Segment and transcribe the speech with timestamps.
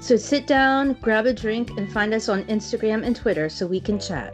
[0.00, 3.80] So sit down, grab a drink, and find us on Instagram and Twitter so we
[3.80, 4.32] can chat.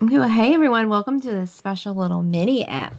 [0.00, 2.94] Well, hey everyone, welcome to this special little mini app.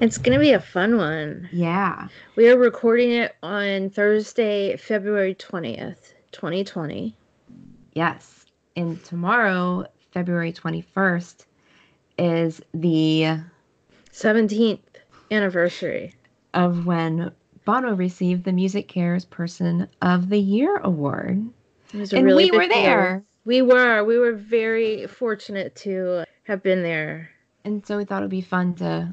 [0.00, 1.50] It's going to be a fun one.
[1.52, 2.08] Yeah.
[2.34, 7.14] We are recording it on Thursday, February 20th, 2020.
[7.92, 8.46] Yes.
[8.74, 11.44] And tomorrow, February 21st,
[12.18, 13.38] is the
[14.12, 14.80] 17th
[15.30, 16.14] anniversary.
[16.54, 17.30] of when
[17.64, 21.48] Bono received the MusiCares Person of the Year award.
[21.92, 23.24] It was a And really we were there.
[23.44, 24.04] We were.
[24.04, 27.30] We were very fortunate to have been there.
[27.64, 29.12] And so we thought it would be fun to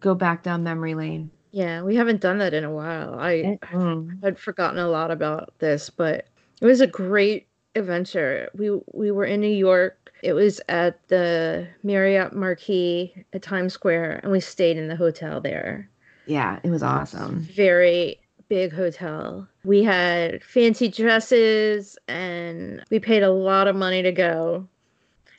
[0.00, 1.30] go back down memory lane.
[1.50, 3.14] Yeah, we haven't done that in a while.
[3.18, 4.22] I Mm.
[4.22, 6.26] had forgotten a lot about this, but
[6.60, 8.48] it was a great adventure.
[8.54, 10.12] We we were in New York.
[10.22, 15.40] It was at the Marriott Marquis at Times Square, and we stayed in the hotel
[15.40, 15.88] there.
[16.28, 17.40] Yeah, it was awesome.
[17.40, 19.48] Very big hotel.
[19.64, 24.68] We had fancy dresses, and we paid a lot of money to go.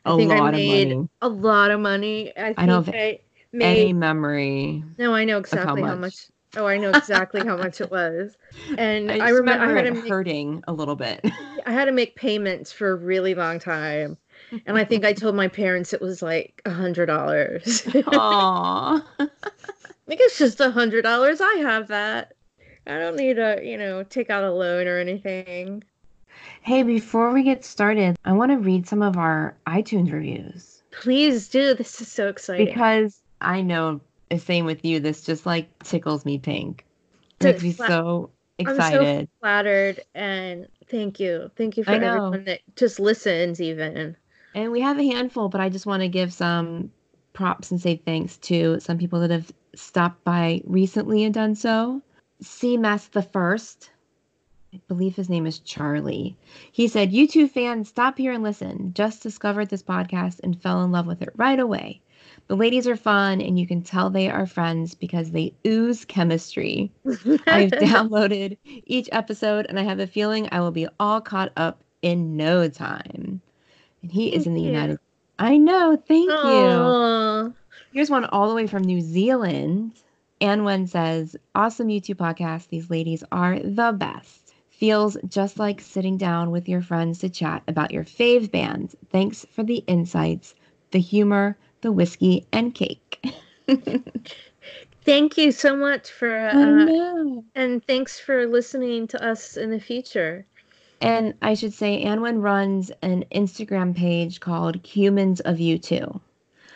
[0.05, 1.09] I A think I lot of made money.
[1.21, 2.33] a lot of money.
[2.37, 3.19] I think I don't I
[3.53, 4.83] Any memory.
[4.97, 5.99] no, I know exactly how much.
[6.01, 6.15] much.
[6.57, 8.35] Oh, I know exactly how much it was.
[8.77, 11.21] And I, I, remember, I had it to make, hurting a little bit.
[11.65, 14.17] I had to make payments for a really long time.
[14.65, 17.83] And I think I told my parents it was like a hundred dollars.
[17.83, 19.03] Aww.
[20.09, 21.39] Think it's just a hundred dollars.
[21.39, 22.33] I have that.
[22.85, 25.83] I don't need to, you know, take out a loan or anything.
[26.61, 31.47] Hey, before we get started, I want to read some of our iTunes reviews Please
[31.47, 31.73] do.
[31.73, 32.65] This is so exciting.
[32.65, 34.99] because I know the same with you.
[34.99, 36.85] This just like tickles me pink.
[37.39, 39.29] It makes me so I'm so excited.
[39.39, 41.51] flattered and thank you.
[41.55, 44.15] Thank you for everyone that just listens even.
[44.55, 46.91] And we have a handful, but I just want to give some
[47.33, 52.01] props and say thanks to some people that have stopped by recently and done so.
[52.41, 53.91] C Mess the First,
[54.73, 56.37] I believe his name is Charlie.
[56.71, 58.93] He said, U2 fans, stop here and listen.
[58.93, 62.01] Just discovered this podcast and fell in love with it right away.
[62.47, 66.91] The ladies are fun, and you can tell they are friends because they ooze chemistry.
[67.47, 71.83] I've downloaded each episode, and I have a feeling I will be all caught up
[72.01, 73.41] in no time.
[74.01, 74.67] And he is in the you.
[74.67, 74.99] United.
[75.37, 75.95] I know.
[75.95, 77.55] Thank you.
[77.91, 79.93] Here's one all the way from New Zealand.
[80.41, 82.69] Anwen says, "Awesome U2 podcast.
[82.69, 84.53] These ladies are the best.
[84.69, 88.95] Feels just like sitting down with your friends to chat about your fave bands.
[89.09, 90.53] Thanks for the insights,
[90.91, 93.25] the humor, the whiskey, and cake."
[95.03, 100.45] Thank you so much for uh, and thanks for listening to us in the future.
[101.01, 106.19] And I should say, Anwen runs an Instagram page called Humans of U2.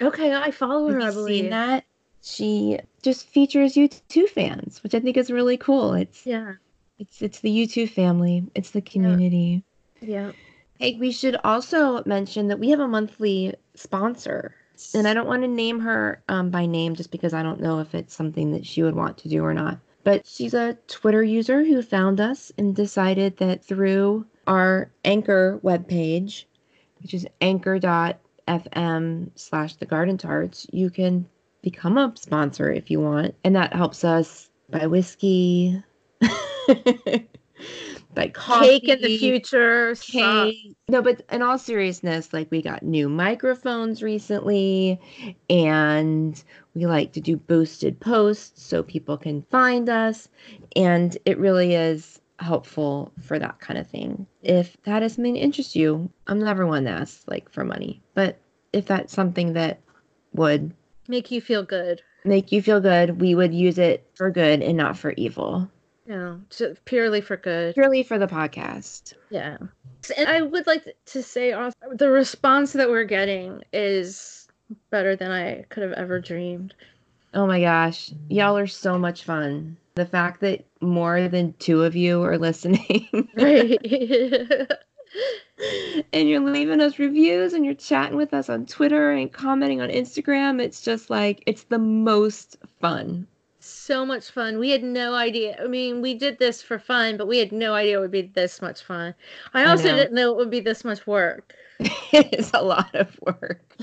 [0.03, 0.99] Okay, I follow her.
[0.99, 1.43] I believe.
[1.43, 1.85] seen that?
[2.21, 5.93] She just features U2 fans, which I think is really cool.
[5.93, 6.53] It's Yeah,
[6.99, 8.45] it's it's the U2 family.
[8.55, 9.63] It's the community.
[10.01, 10.31] yeah.
[10.79, 14.55] Hey, we should also mention that we have a monthly sponsor.
[14.95, 17.79] And I don't want to name her um, by name just because I don't know
[17.79, 19.77] if it's something that she would want to do or not.
[20.03, 26.45] But she's a Twitter user who found us and decided that through our Anchor webpage,
[27.01, 27.27] which is
[28.47, 31.27] anchor.fm slash the garden tarts, you can
[31.61, 33.35] become a sponsor if you want.
[33.43, 35.81] And that helps us buy whiskey,
[38.13, 39.95] buy coffee Cake in the future.
[39.95, 40.75] cake.
[40.87, 44.99] No, but in all seriousness, like we got new microphones recently,
[45.49, 46.41] and
[46.75, 50.27] we like to do boosted posts so people can find us,
[50.75, 54.25] and it really is helpful for that kind of thing.
[54.41, 58.01] If that is something that interests you, I'm never one to ask like for money,
[58.13, 58.37] but
[58.73, 59.79] if that's something that
[60.33, 60.73] would
[61.07, 62.01] Make you feel good.
[62.23, 65.69] make you feel good, we would use it for good and not for evil.
[66.07, 67.75] Yeah, ju- purely for good.
[67.75, 69.13] Purely for the podcast.
[69.29, 69.57] Yeah.
[70.17, 74.47] And I would like to say also, the response that we're getting is
[74.89, 76.73] better than I could have ever dreamed.
[77.33, 79.77] Oh my gosh, y'all are so much fun.
[79.95, 83.79] The fact that more than two of you are listening Right.
[86.11, 89.89] and you're leaving us reviews and you're chatting with us on Twitter and commenting on
[89.89, 93.27] Instagram, it's just like, it's the most fun.
[93.59, 94.59] so much fun.
[94.59, 95.57] We had no idea.
[95.63, 98.23] I mean, we did this for fun, but we had no idea it would be
[98.23, 99.15] this much fun.
[99.53, 99.95] I I also know.
[99.95, 101.53] didn't know it would be this much work.
[102.11, 103.75] it's a lot of work.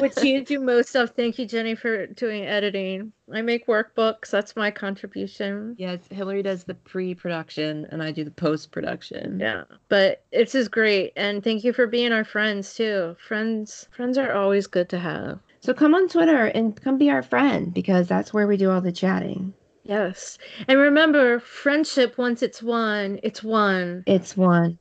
[0.00, 1.10] Which you do most of.
[1.10, 3.12] Thank you, Jenny, for doing editing.
[3.32, 4.30] I make workbooks.
[4.30, 5.74] That's my contribution.
[5.78, 9.38] yes, Hillary does the pre-production and I do the post-production.
[9.40, 13.16] Yeah, but it's is great, and thank you for being our friends too.
[13.26, 15.38] Friends, friends are always good to have.
[15.60, 18.80] So come on Twitter and come be our friend because that's where we do all
[18.80, 19.52] the chatting.
[19.84, 24.04] Yes, and remember, friendship once it's won, it's won.
[24.06, 24.78] It's one.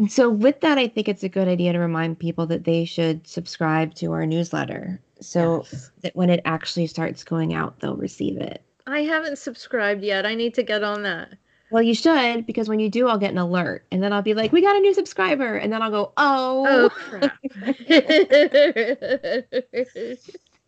[0.00, 2.86] And so with that, I think it's a good idea to remind people that they
[2.86, 4.98] should subscribe to our newsletter.
[5.20, 5.90] So Yes.
[6.00, 8.62] that when it actually starts going out, they'll receive it.
[8.86, 10.24] I haven't subscribed yet.
[10.24, 11.34] I need to get on that.
[11.68, 14.32] Well, you should because when you do, I'll get an alert, and then I'll be
[14.32, 17.38] like, "We got a new subscriber," and then I'll go, "Oh." Oh crap!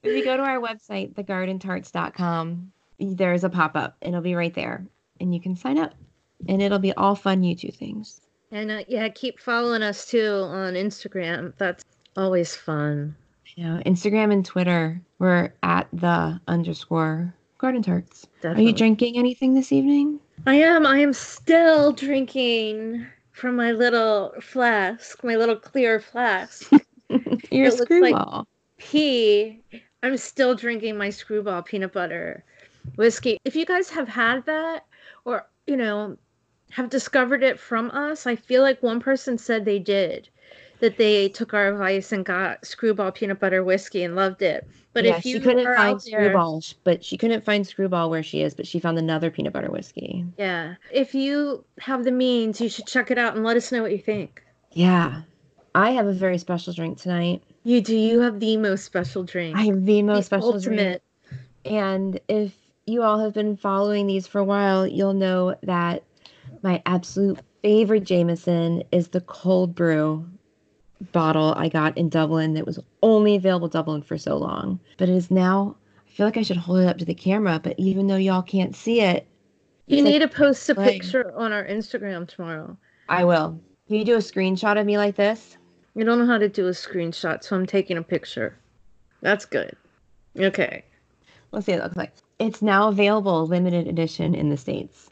[0.04, 4.52] If you go to our website, thegardentarts.com, there's a pop up, and it'll be right
[4.52, 4.84] there,
[5.20, 5.94] and you can sign up,
[6.48, 8.20] and it'll be all fun U2 things.
[8.52, 11.52] And uh, yeah, keep following us too on Instagram.
[11.58, 11.84] That's
[12.16, 13.16] always fun.
[13.58, 18.26] Know, Instagram and Twitter, we're at the underscore garden tarts.
[18.44, 20.20] Are you drinking anything this evening?
[20.46, 20.86] I am.
[20.86, 26.70] I am still drinking from my little flask, my little clear flask.
[27.50, 28.46] You're a It looks like- screwball.
[28.78, 29.60] Pea.
[30.02, 32.42] I'm still drinking my screwball peanut butter
[32.96, 33.38] whiskey.
[33.44, 34.86] If you guys have had that,
[35.24, 36.16] or you know,
[36.72, 40.28] have discovered it from us, I feel like one person said they did.
[40.80, 44.66] That they took our advice and got screwball peanut butter whiskey and loved it.
[44.94, 48.24] But yeah, if you she couldn't find there, screwball, but she couldn't find screwball where
[48.24, 50.24] she is, but she found another peanut butter whiskey.
[50.38, 53.80] yeah, if you have the means, you should check it out and let us know
[53.82, 54.42] what you think.
[54.72, 55.22] Yeah.
[55.76, 57.42] I have a very special drink tonight.
[57.62, 57.96] You do.
[57.96, 59.56] You have the most special drink.
[59.56, 60.80] I have the most The special drink.
[60.80, 61.02] ultimate.
[61.64, 62.54] And if
[62.86, 66.02] you all have been following these for a while, you'll know that
[66.62, 70.26] my absolute favorite Jameson is the cold brew
[71.12, 74.78] bottle I got in Dublin that was only available Dublin for so long.
[74.98, 75.76] But it is now,
[76.06, 78.42] I feel like I should hold it up to the camera, but even though y'all
[78.42, 79.26] can't see it,
[79.86, 81.00] You It's like need to post a flag.
[81.00, 82.76] picture on our Instagram tomorrow.
[83.08, 83.60] I will.
[83.88, 85.56] Can you do a screenshot of me like this?
[85.98, 88.56] I don't know how to do a screenshot, so I'm taking a picture.
[89.20, 89.76] That's good.
[90.38, 90.84] Okay.
[91.50, 92.12] Let's see what it looks like.
[92.38, 95.10] It's now available limited edition in the States.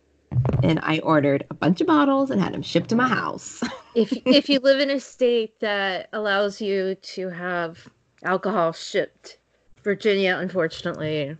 [0.62, 3.62] And I ordered a bunch of bottles and had them shipped to my house.
[3.93, 7.88] If if you live in a state that allows you to have
[8.23, 9.38] alcohol shipped,
[9.82, 11.37] Virginia, unfortunately,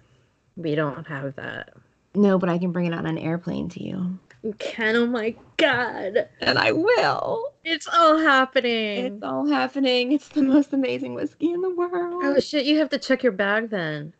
[0.56, 1.70] we don't have that.
[2.16, 4.19] no, but I can bring it on an airplane to you.
[4.42, 4.96] You can.
[4.96, 7.52] Oh my god, And I will.
[7.62, 9.04] it's all happening.
[9.04, 10.10] It's all happening.
[10.10, 12.22] It's the most amazing whiskey in the world.
[12.25, 12.64] Oh shit!
[12.66, 14.12] You have to check your bag then.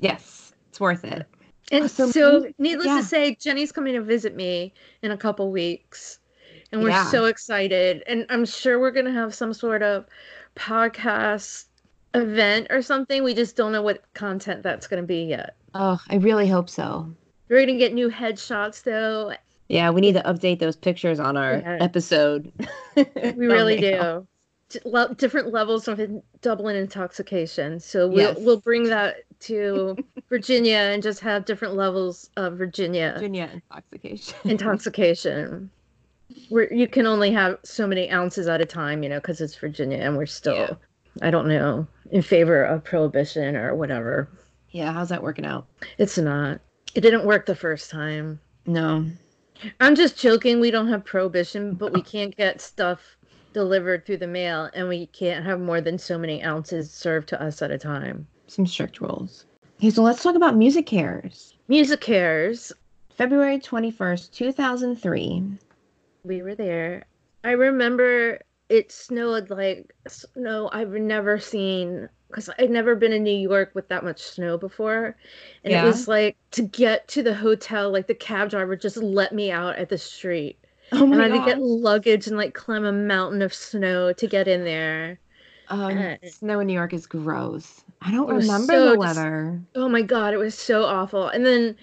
[0.00, 1.26] yes, it's worth it.
[1.70, 2.12] And Awesome.
[2.12, 2.98] so, needless Yeah.
[2.98, 4.72] to say, Jenny's coming to visit me
[5.02, 6.18] in a couple weeks.
[6.72, 7.04] And we're Yeah.
[7.10, 8.02] so excited.
[8.06, 10.06] And I'm sure we're going to have some sort of
[10.56, 11.66] podcast
[12.14, 13.22] event or something.
[13.24, 15.56] We just don't know what content that's going to be yet.
[15.74, 17.10] Oh, I really hope so.
[17.48, 19.32] We're going to get new headshots, though.
[19.68, 21.78] Yeah, we need to update those pictures on our Yeah.
[21.80, 22.52] episode.
[22.96, 24.26] We really do.
[24.84, 27.80] Le- different levels of in- Dublin intoxication.
[27.80, 28.36] So we'll, Yes.
[28.40, 29.96] we'll bring that to
[30.28, 33.12] Virginia and just have different levels of Virginia.
[33.14, 34.34] Virginia intoxication.
[34.44, 35.70] intoxication
[36.50, 39.54] where you can only have so many ounces at a time you know because it's
[39.54, 40.70] virginia and we're still Yeah.
[41.22, 44.28] i don't know in favor of prohibition or whatever
[44.70, 45.66] yeah, how's that working out?
[45.96, 46.60] it's not
[46.94, 49.06] it didn't work the first time No.
[49.80, 52.04] i'm just joking we don't have prohibition but we oh.
[52.04, 53.16] can't get stuff
[53.52, 57.42] delivered through the mail and we can't have more than so many ounces served to
[57.42, 59.46] us at a time Some strict rules.
[59.78, 61.54] Okay, so let's talk about MusiCares.
[61.68, 62.72] music cares
[63.10, 65.42] February 21st, 2003.
[66.24, 67.04] we were there.
[67.44, 73.30] I remember it snowed like snow I've never seen because I'd never been in New
[73.36, 75.16] York with that much snow before.
[75.64, 75.82] And Yeah.
[75.82, 79.50] it was like to get to the hotel, like the cab driver just let me
[79.50, 80.58] out at the street.
[80.92, 84.26] Oh And I had to get luggage and like climb a mountain of snow to
[84.26, 85.18] get in there.
[85.68, 87.82] Um, uh, snow in New York is gross.
[88.00, 89.60] I don't remember so the weather.
[89.74, 91.28] Oh my god, it was so awful.
[91.28, 91.76] And then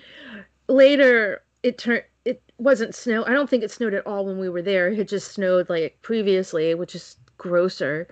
[0.68, 3.24] later it turned it wasn't snow.
[3.26, 4.90] I don't think it snowed at all when we were there.
[4.90, 8.08] It just snowed like previously, which is grosser.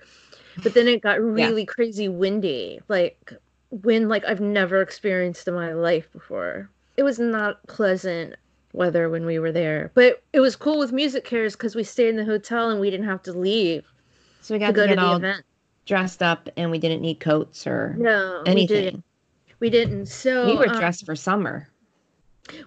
[0.62, 3.32] But then it got really crazy windy, like
[3.70, 6.70] wind like I've never experienced in my life before.
[6.96, 8.36] It was not pleasant
[8.74, 9.90] weather when we were there.
[9.94, 13.06] But it was cool with MusiCares because we stayed in the hotel and we didn't
[13.06, 13.84] have to leave
[14.42, 15.44] So we to got go to to get the all event.
[15.86, 18.76] dressed up and we didn't need coats or No, we didn't.
[18.82, 19.02] anything.
[19.60, 20.06] We didn't.
[20.06, 21.68] So We were um, dressed for summer.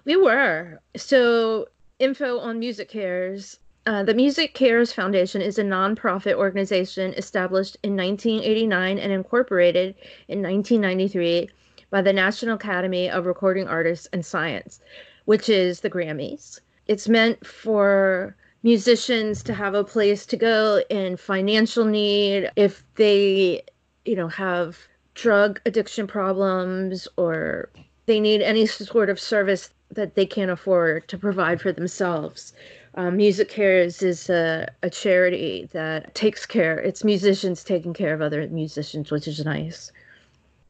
[0.04, 0.80] We were.
[0.96, 1.68] So,
[2.00, 3.58] info on MusiCares.
[3.86, 9.94] Uh, the MusiCares Foundation is a nonprofit organization established in 1989 and incorporated
[10.28, 11.48] in 1993
[11.90, 14.80] by the National Academy of Recording Artists and Science,
[15.28, 16.58] which is the Grammys.
[16.86, 23.60] It's meant for musicians to have a place to go in financial need if they,
[24.06, 24.78] you know, have
[25.12, 27.68] drug addiction problems or
[28.06, 32.54] they need any sort of service that they can't afford to provide for themselves.
[32.94, 36.78] Um, MusiCares is a, a charity that takes care.
[36.78, 39.92] It's musicians taking care of other musicians, which is nice.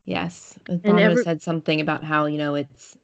[0.05, 2.98] Yes, Bono every- said something about how you know it's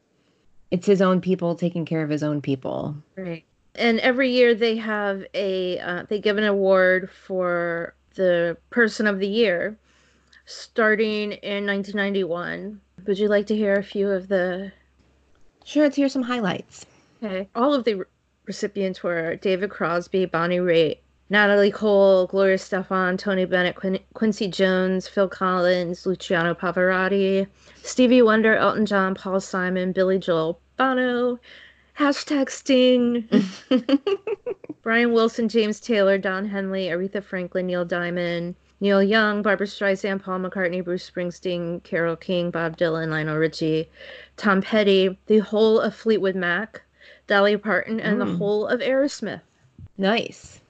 [0.75, 2.97] it's his own people taking care of his own people.
[3.17, 3.45] Right.
[3.77, 9.21] And every year they have a uh, they give an award for the person of
[9.21, 9.79] the year,
[10.47, 12.81] starting in 1991.
[13.07, 14.73] Would you like to hear a few of the?
[15.65, 16.87] Sure, let's hear some highlights.
[17.23, 18.05] Okay, all of the re-
[18.47, 20.99] recipients were David Crosby, Bonnie Raitt,
[21.31, 27.47] Natalie Cole, Gloria Estefan, Tony Bennett, Quin- Quincy Jones, Phil Collins, Luciano Pavarotti,
[27.83, 31.39] Stevie Wonder, Elton John, Paul Simon, Billy Joel, Bono,
[31.99, 33.29] hashtag Sting,
[34.83, 40.41] Brian Wilson, James Taylor, Don Henley, Aretha Franklin, Neil Diamond, Neil Young, Barbra Streisand, Paul
[40.41, 43.89] McCartney, Bruce Springsteen, Carole King, Bob Dylan, Lionel Richie,
[44.37, 46.83] Tom Petty, the whole of Fleetwood Mac,
[47.27, 48.27] Dolly Parton, and mm.
[48.27, 49.41] the whole of Aerosmith.
[49.97, 50.61] Nice.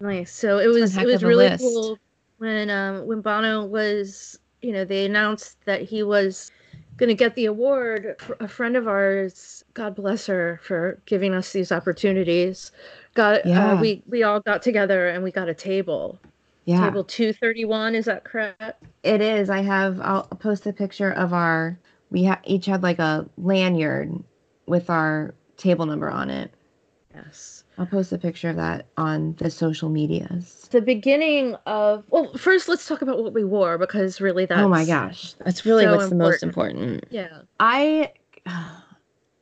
[0.00, 0.32] Nice.
[0.32, 1.62] So it was it was really list.
[1.62, 1.98] cool
[2.38, 6.50] when um when Bono was you know they announced that he was
[6.96, 8.16] going to get the award.
[8.40, 12.72] A friend of ours, God bless her for giving us these opportunities.
[13.14, 13.72] Got uh, yeah.
[13.72, 16.18] uh, we we all got together and we got a table.
[16.66, 16.84] Yeah.
[16.84, 18.84] Table 231, is that correct?
[19.02, 19.50] It is.
[19.50, 21.78] I have I'll post a picture of our
[22.10, 24.12] we ha- each had like a lanyard
[24.66, 26.52] with our table number on it.
[27.14, 27.59] Yes.
[27.78, 30.68] I'll post a picture of that on the social medias.
[30.70, 34.68] The beginning of well, first let's talk about what we wore because really that's oh
[34.68, 36.18] my gosh, that's really so what's important.
[36.18, 37.04] the most important.
[37.10, 38.12] Yeah, I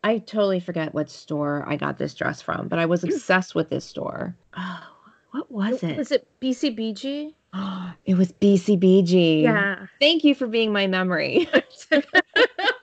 [0.05, 3.13] I totally forget what store I got this dress from, but I was mm.
[3.13, 4.37] obsessed with this store.
[4.57, 4.87] Oh,
[5.33, 5.97] what was it?
[5.97, 7.35] Was it BCBG?
[7.55, 9.43] Oh, it was BCBG.
[9.43, 9.87] Yeah.
[10.01, 11.49] Thank you for being my memory.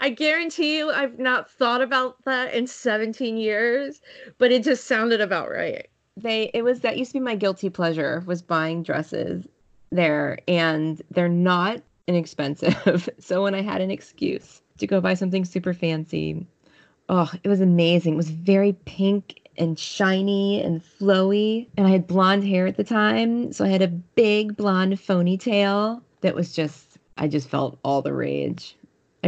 [0.00, 4.00] I guarantee you, I've not thought about that in 17 years,
[4.38, 5.88] but it just sounded about right.
[6.16, 9.46] They, it was that used to be my guilty pleasure was buying dresses
[9.90, 13.08] there, and they're not inexpensive.
[13.18, 16.46] so when I had an excuse to go buy something super fancy,
[17.08, 18.14] oh, it was amazing.
[18.14, 21.66] It was very pink and shiny and flowy.
[21.76, 23.52] And I had blonde hair at the time.
[23.52, 28.12] So I had a big blonde ponytail that was just, I just felt all the
[28.12, 28.76] rage.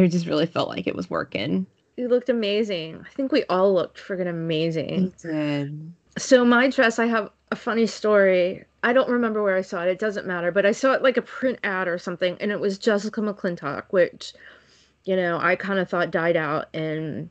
[0.05, 1.67] I just really felt like it was working.
[1.97, 3.05] You looked amazing.
[3.05, 5.13] I think we all looked friggin' amazing.
[5.25, 5.93] We did.
[6.17, 8.65] So my dress, I have a funny story.
[8.85, 9.89] I don't remember where I saw it.
[9.89, 12.61] It doesn't matter, but I saw it like a print ad or something, and it
[12.61, 14.35] was Jessica McClintock, which,
[15.05, 17.29] you know, I kind of thought died out in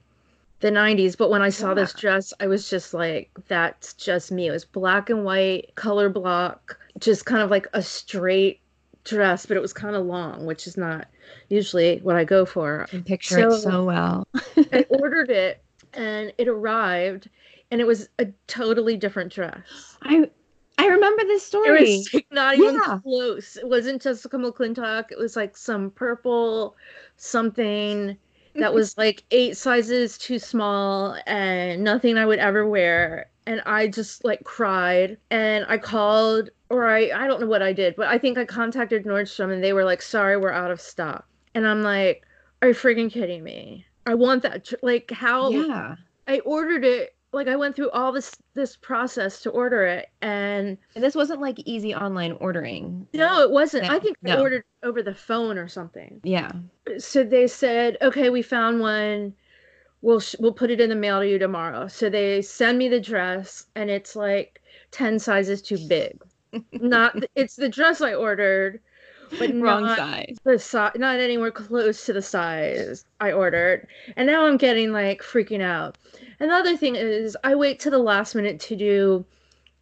[0.60, 1.18] the 90s.
[1.18, 1.76] But when I saw yeah.
[1.76, 4.48] this dress, I was just like, that's just me.
[4.48, 8.60] It was black and white, color block, just kind of like a straight
[9.08, 11.08] dress, but it was kind of long, which is not
[11.50, 12.88] usually what I go for.
[12.94, 14.28] I picture so, it so well.
[14.72, 17.30] I ordered it and it arrived
[17.72, 19.98] and it was a totally different dress.
[20.04, 20.30] I
[20.78, 21.94] I remember this story.
[21.94, 23.00] It was like not even yeah.
[23.02, 23.58] close.
[23.58, 25.12] It wasn't Jessica McClintock.
[25.12, 26.76] It was like some purple
[27.16, 28.16] something
[28.56, 33.30] that was like eight sizes too small and nothing I would ever wear.
[33.48, 37.74] And I just like cried and I called or I I don't know what I
[37.74, 40.82] did, but I think I contacted Nordstrom and they were like, "Sorry, we're out of
[40.82, 42.26] stock." And I'm like,
[42.62, 43.86] "Are you freaking kidding me?
[44.06, 45.96] I want that like how Yeah.
[46.28, 50.78] I ordered it like I went through all this this process to order it and
[50.96, 53.08] and this wasn't like easy online ordering.
[53.14, 53.86] No, it wasn't.
[53.86, 53.94] Yeah.
[53.94, 54.36] I think no.
[54.36, 56.22] I ordered over the phone or something.
[56.24, 56.52] Yeah.
[56.98, 59.34] So they said, "Okay, we found one.
[60.02, 62.88] We'll sh- we'll put it in the mail to you tomorrow." So they send me
[62.88, 66.18] the dress and it's like 10 sizes too big
[66.72, 68.80] not it's the dress I ordered,
[69.38, 70.38] but wrong size.
[70.44, 75.22] The size, not anywhere close to the size I ordered, and now I'm getting like
[75.22, 75.98] freaking out.
[76.40, 79.26] Another thing is, I wait to the last minute to do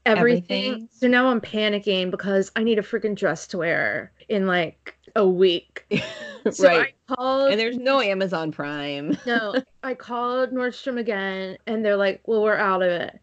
[0.05, 0.65] everything.
[0.71, 0.89] everything.
[0.91, 5.27] So now I'm panicking because I need a freaking dress to wear in like a
[5.27, 5.85] week.
[6.51, 6.93] so right.
[7.09, 9.17] I called, and there's no Amazon Prime.
[9.25, 13.19] no, I called Nordstrom again, and they're like, "Well, we're out of it."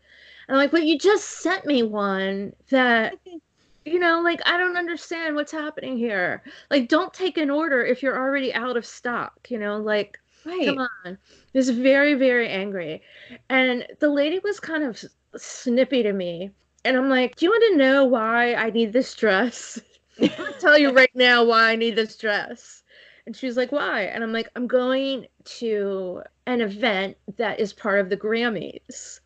[0.52, 3.14] I'm like, but you just sent me one that,
[3.84, 6.42] you know, like, I don't understand what's happening here.
[6.70, 10.66] Like, don't take an order if you're already out of stock, you know, like, Right.
[10.66, 11.18] Come on.
[11.52, 13.02] Was very, very angry.
[13.48, 15.04] And the lady was kind of
[15.36, 16.50] snippy to me.
[16.84, 19.80] And I'm like, Do you want to know why I need this dress?
[20.20, 22.82] I'll tell you right now why I need this dress.
[23.26, 24.02] And she was like, Why?
[24.02, 29.20] And I'm like, I'm going to an event that is part of the Grammys.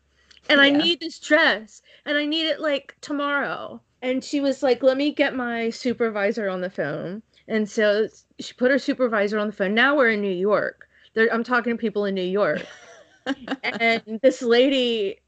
[0.49, 1.81] And I need this dress.
[2.05, 3.81] And I need it like tomorrow.
[4.01, 7.21] And she was like, Let me get my supervisor on the phone.
[7.47, 8.07] And so
[8.39, 9.73] she put her supervisor on the phone.
[9.73, 10.87] Now we're in New York.
[11.13, 12.65] There, I'm talking to people in New York.
[13.63, 15.19] and this lady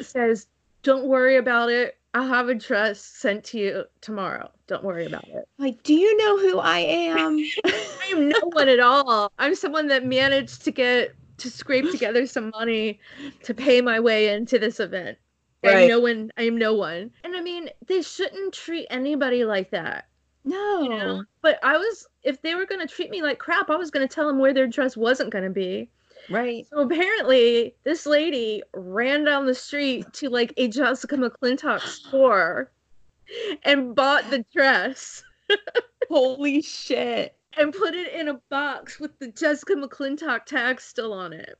[0.00, 0.46] says,
[0.82, 1.98] Don't worry about it.
[2.14, 4.50] I'll have a dress sent to you tomorrow.
[4.68, 5.46] Don't worry about it.
[5.58, 7.38] Like, do you know who I am?
[7.66, 9.30] I am no one at all.
[9.38, 13.00] I'm someone that managed to get to scrape together some money
[13.44, 15.18] to pay my way into this event.
[15.64, 16.30] I'm no one.
[16.36, 17.10] I am no one.
[17.24, 20.06] And I mean, they shouldn't treat anybody like that.
[20.44, 20.82] no.
[20.82, 21.24] You know?
[21.42, 24.06] But I was, if they were going to treat me like crap, I was going
[24.06, 25.90] to tell them where their dress wasn't going to be.
[26.30, 26.66] Right.
[26.70, 32.70] So apparently, this lady ran down the street to like a Jessica McClintock store
[33.64, 35.24] and bought the dress
[36.08, 37.35] Holy shit.
[37.56, 41.56] And put it in a box with the Jessica McClintock tag still on it.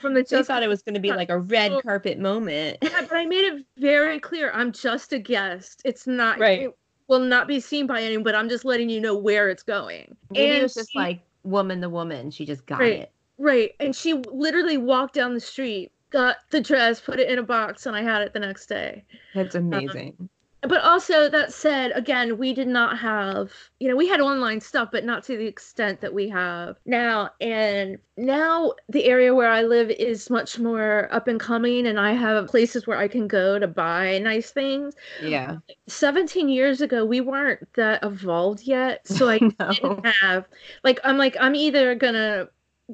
[0.00, 1.80] From the They thought it was going to be like a red Oh.
[1.82, 2.78] carpet moment.
[2.82, 4.50] Yeah, but I made it very clear.
[4.52, 5.82] I'm just a guest.
[5.84, 6.62] It's not Right.
[6.62, 6.70] It
[7.08, 8.24] will not be seen by anyone.
[8.24, 10.16] But I'm just letting you know where it's going.
[10.30, 12.30] Maybe and it was just she- like woman the woman.
[12.30, 13.00] She just got Right.
[13.00, 13.12] it.
[13.38, 17.42] right, and she literally walked down the street, got the dress, put it in a
[17.42, 19.04] box, and I had it the next day.
[19.34, 20.30] That's um, amazing.
[20.66, 24.88] But also that said again we did not have you know we had online stuff
[24.90, 29.62] but not to the extent that we have now and now the area where i
[29.62, 33.58] live is much more up and coming and i have places where i can go
[33.58, 35.56] to buy nice things yeah.
[35.86, 39.72] 17 years ago we weren't that evolved yet so i No.
[39.72, 40.46] didn't have
[40.84, 42.48] like i'm like i'm either gonna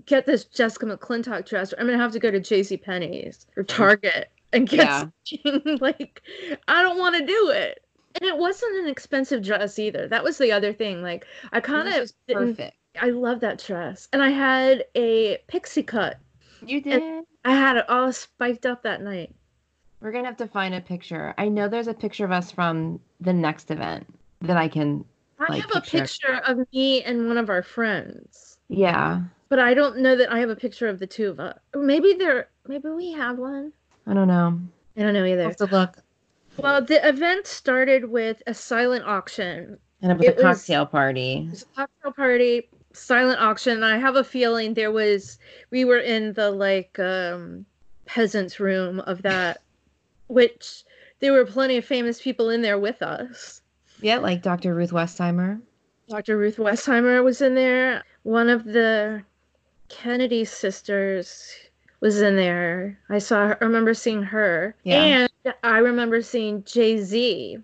[0.06, 3.62] get this jessica mcclintock dress or i'm gonna have to go to jc penney's or
[3.62, 3.68] mm.
[3.68, 5.58] target and get Yeah.
[5.80, 6.22] like
[6.68, 7.84] i don't want to do it
[8.14, 11.88] and it wasn't an expensive dress either that was the other thing like i kind
[11.88, 12.74] of perfect.
[13.00, 16.18] i love that dress and i had a pixie cut
[16.66, 17.24] You did.
[17.44, 19.34] i had it all spiked up that night
[20.00, 21.32] We're gonna have to find a picture.
[21.38, 24.04] I know there's a picture of us from the next event
[24.42, 25.04] that I can.
[25.38, 26.00] i Like have a picture.
[26.00, 29.22] picture of me and one of our friends Yeah.
[29.48, 31.58] but I don't know that I have a picture of the two of us.
[31.74, 33.72] Maybe there, maybe we have one.
[34.06, 34.60] I don't know.
[34.96, 35.42] I don't know I'll either.
[35.44, 35.96] have to look.
[36.58, 39.78] Well, the event started with a silent auction.
[40.02, 41.44] And it was It a was- cocktail party.
[41.46, 43.74] It was a cocktail party, silent auction.
[43.76, 45.38] And I have a feeling there was
[45.70, 47.64] we were in the like um
[48.06, 49.58] peasants room of that,
[50.26, 50.84] which
[51.20, 53.62] there were plenty of famous people in there with us.
[54.00, 54.74] Yeah, like Dr.
[54.74, 55.60] Ruth Westheimer.
[56.08, 56.36] Dr.
[56.36, 58.02] Ruth Westheimer was in there.
[58.24, 59.22] One of the
[59.88, 61.54] Kennedy sisters
[62.02, 62.98] was in there.
[63.08, 64.74] I saw her, I remember seeing her.
[64.82, 65.28] Yeah.
[65.44, 67.58] And I remember seeing Jay-Z.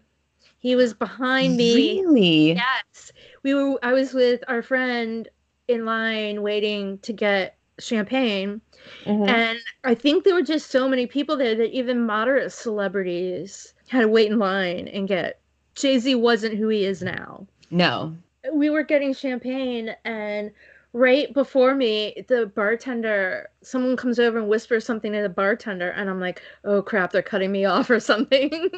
[0.61, 2.01] He was behind me.
[2.03, 2.53] Really?
[2.53, 3.12] Yes.
[3.42, 5.29] We were I was with our friend
[5.66, 8.61] in line waiting to get champagne.
[9.05, 9.29] Mhm.
[9.29, 14.01] And I think there were just so many people there that even moderate celebrities had
[14.01, 15.40] to wait in line and get
[15.74, 18.16] Jay-Z wasn't who he is now No.
[18.53, 20.51] we were getting champagne and
[20.94, 26.09] right before me the bartender someone comes over and whispers something to the bartender and
[26.09, 28.70] i'm like oh crap they're cutting me off or something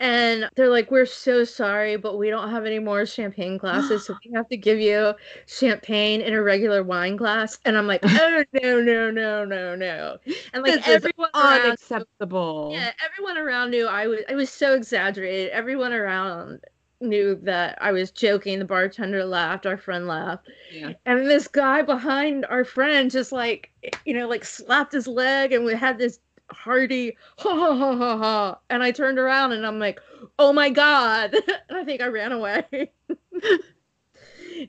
[0.00, 4.14] and they're like we're so sorry but we don't have any more champagne glasses so
[4.24, 5.12] we have to give you
[5.46, 10.16] champagne in a regular wine glass and i'm like oh no no no no no
[10.54, 12.70] and like This is everyone around Unacceptable.
[12.72, 15.50] yeah, everyone around knew I was I was so exaggerated.
[15.52, 16.60] Everyone around
[17.00, 18.58] knew that I was joking.
[18.58, 20.48] The bartender laughed, our friend laughed.
[20.72, 20.92] Yeah.
[21.04, 23.70] And this guy behind our friend just like
[24.04, 26.18] you know, like slapped his leg and we had this
[26.50, 28.58] hearty ha ha ha ha ha.
[28.70, 30.00] And I turned around and I'm like,
[30.38, 31.34] oh my god.
[31.68, 32.64] and I think I ran away.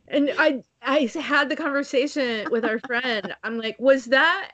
[0.08, 3.36] and I I had the conversation with our friend.
[3.44, 4.52] I'm like, was that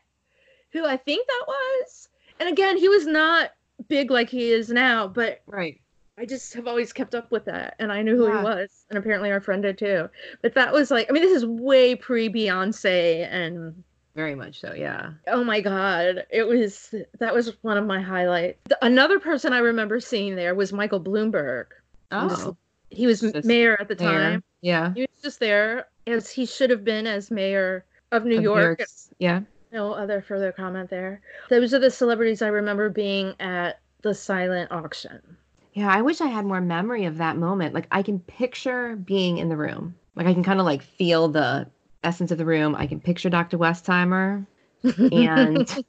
[0.72, 2.10] who I think that was?
[2.40, 3.52] And again, he was not
[3.88, 5.80] big like he is now, but Right.
[6.18, 8.40] I just have always kept up with that, and I knew who Yeah.
[8.40, 10.10] he was, and apparently our friend did too.
[10.42, 13.84] But that was like, I mean, this is way pre Beyonce, and
[14.16, 15.14] Very much so, yeah.
[15.28, 18.60] oh my god, it was that was one of my highlights.
[18.70, 21.66] The- Another person I remember seeing there was Michael Bloomberg.
[22.12, 22.58] I'm just- Oh.
[22.92, 24.08] He was Just mayor at the Mayor.
[24.12, 24.44] time.
[24.62, 24.94] Yeah.
[24.94, 28.80] He was just there as he should have been as mayor of New Of York.
[28.80, 29.42] York's- Yeah.
[29.72, 31.22] No other further comment there.
[31.50, 35.38] Those are the celebrities I remember being at the silent auction.
[35.74, 37.74] Yeah, I wish I had more memory of that moment.
[37.74, 39.96] Like I can picture being in the room.
[40.16, 41.68] Like I can kind of like feel the
[42.04, 42.76] essence of the room.
[42.76, 43.58] I can picture Dr.
[43.58, 44.46] Westheimer,
[44.84, 45.84] and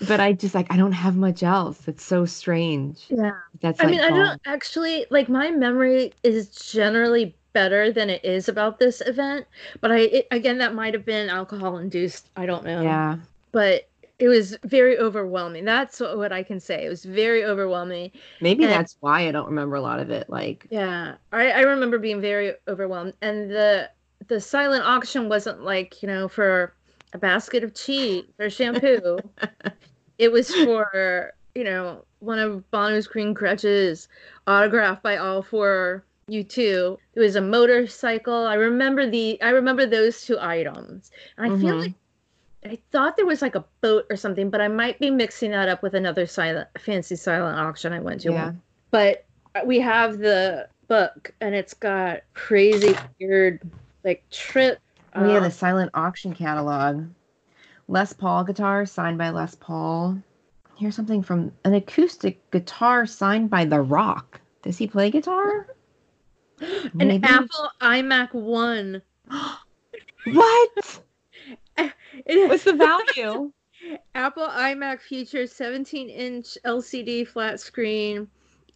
[0.07, 1.89] but I just like I don't have much else.
[1.89, 3.07] It's so strange.
[3.09, 3.33] Yeah.
[3.61, 8.23] That's I like mean, I don't actually like my memory is generally better than it
[8.25, 9.47] is about this event,
[9.81, 12.29] but I it, again that might have been alcohol induced.
[12.37, 12.83] I don't know.
[12.83, 13.17] Yeah.
[13.53, 13.89] But
[14.19, 15.65] it was very overwhelming.
[15.65, 16.85] That's what, what I can say.
[16.87, 18.13] It was very overwhelming.
[18.41, 20.31] Maybe And- that's why I don't remember a lot of it.
[20.31, 23.91] Like Yeah, I, I remember being very overwhelmed, and the
[24.29, 26.75] the silent auction wasn't like you know for
[27.13, 29.19] a basket of cheese or shampoo.
[30.19, 34.09] it was for you know one of Bono's green crutches,
[34.47, 36.97] autographed by all four U2.
[37.15, 38.47] It was a motorcycle.
[38.47, 41.81] I remember the I remember those two items, and I feel Mhm.
[41.83, 41.93] like.
[42.65, 45.69] I thought there was like a boat or something, but I might be mixing that
[45.69, 48.53] up with another silent fancy silent auction I went to Yeah.
[48.91, 49.27] but
[49.65, 53.61] we have the book and it's got crazy weird
[54.05, 54.79] like trip
[55.15, 57.07] oh yeah, uh, the silent auction catalog.
[57.89, 60.19] Les Paul guitar signed by Les Paul.
[60.77, 64.41] Here's something from an acoustic guitar signed by The Rock.
[64.63, 65.67] Does he play guitar?
[66.61, 67.25] an Maybe.
[67.25, 69.03] apple imac 1
[70.33, 71.01] What?
[72.27, 73.53] What's the value?
[74.15, 78.29] apple imac features 17 inch lcd flat screen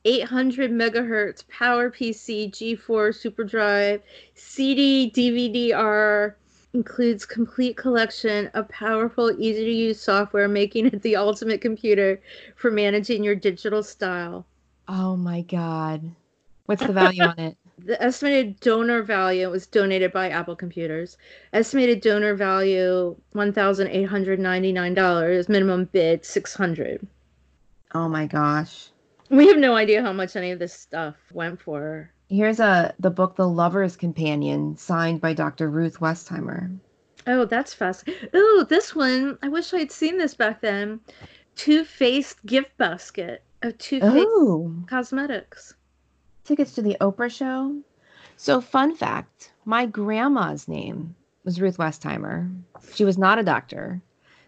[0.04, 4.02] 800 megahertz power pc g4 superdrive
[4.34, 6.36] cd dvd-r
[6.74, 12.20] includes complete collection of powerful easy to use software making it the ultimate computer
[12.56, 14.44] for managing your digital style
[14.88, 16.14] Oh my god.
[16.64, 17.58] What's the value on it?
[17.78, 21.16] The estimated donor value was donated by Apple Computers.
[21.52, 25.48] Estimated donor value one thousand eight hundred ninety nine dollars.
[25.48, 27.06] Minimum bid six hundred.
[27.94, 28.90] Oh my gosh.
[29.30, 32.10] We have no idea how much any of this stuff went for.
[32.28, 35.70] Here's a the book The Lover's Companion signed by Dr.
[35.70, 36.76] Ruth Westheimer.
[37.26, 38.08] Oh, that's fast.
[38.34, 39.38] Oh, this one.
[39.42, 41.00] I wish I'd seen this back then.
[41.56, 45.74] Too Faced gift basket of Too Faced Oh, cosmetics.
[46.48, 47.76] Tickets to the Oprah show.
[48.36, 52.50] So, fun fact my grandma's name was Ruth Westheimer.
[52.94, 54.00] She was not a doctor,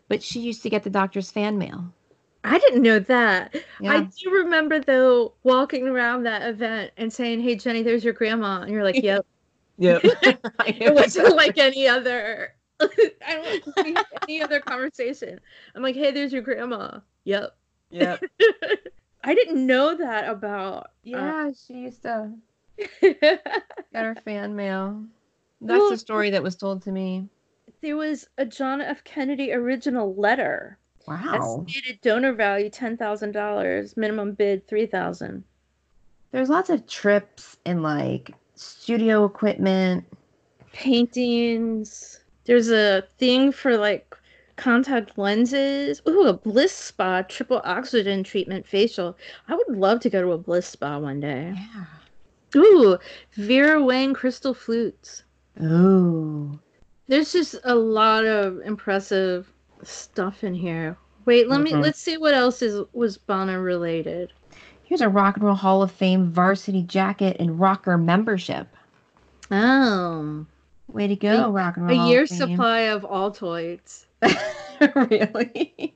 [0.08, 1.92] but she used to get the doctor's fan mail.
[2.42, 3.54] I didn't know that.
[3.86, 8.62] I do remember though walking around that event and saying, "Hey Jenny, there's your grandma,"
[8.62, 9.26] and you're like, "Yep."
[9.76, 10.02] Yep.
[10.66, 15.38] it wasn't like any other I don't see any other conversation.
[15.74, 17.00] I'm like, hey, there's your grandma.
[17.24, 17.56] Yep.
[17.90, 18.24] Yep.
[19.22, 22.28] I didn't know that about Yeah, she used to uh,
[23.02, 23.42] get
[23.92, 25.04] her fan mail.
[25.60, 27.28] That's Well- the story that was told to me.
[27.82, 29.04] there was a John F.
[29.04, 30.78] Kennedy original letter.
[31.06, 31.64] Wow.
[31.66, 33.96] Estimated donor value ten thousand dollars.
[33.96, 35.44] Minimum bid three thousand.
[36.30, 40.04] There's lots of trips and like studio equipment.
[40.72, 42.20] Paintings.
[42.44, 44.16] There's a thing for like
[44.60, 46.02] contact lenses.
[46.08, 49.16] Ooh, a Bliss Spa triple oxygen treatment facial.
[49.48, 51.54] I would love to go to a Bliss Spa one day.
[51.56, 52.60] Yeah.
[52.60, 52.98] Ooh,
[53.34, 55.24] Vera Wang crystal flutes.
[55.62, 56.58] Oh.
[57.08, 59.50] There's just a lot of impressive
[59.82, 60.96] stuff in here.
[61.24, 61.82] Wait, let me Mhm.
[61.82, 64.32] let's see what else is was Bono related.
[64.84, 68.66] Here's a Rock and Roll Hall of Fame varsity jacket and rocker membership.
[69.50, 70.46] Oh,
[70.88, 72.00] Way to go, A- Rock and Roll.
[72.00, 74.06] a year's supply of Altoids.
[74.94, 75.94] really?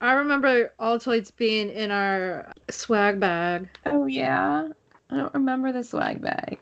[0.00, 3.68] I remember Altoids being in our swag bag.
[3.86, 4.68] oh yeah.
[5.10, 6.58] I don't remember the swag bag.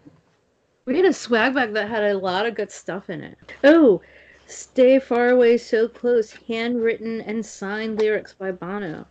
[0.84, 3.36] We had a swag bag that had a lot of good stuff in it.
[3.64, 4.00] Oh,
[4.46, 9.04] Stay Far Away So Close, handwritten and signed lyrics by Bono.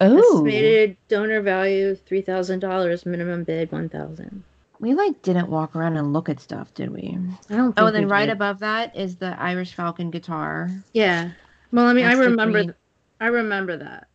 [0.00, 0.18] Oh.
[0.18, 4.42] Estimated donor value three thousand dollars, minimum bid one thousand.
[4.78, 7.18] We like didn't walk around and look at stuff, did we?
[7.50, 7.68] I don't.
[7.70, 8.32] Oh, think Oh, and then we right did.
[8.32, 10.70] above that is the Irish Falcon guitar.
[10.92, 11.30] Yeah.
[11.72, 12.62] Well, I mean, That's I remember.
[12.64, 12.74] green-
[13.20, 14.08] I remember that.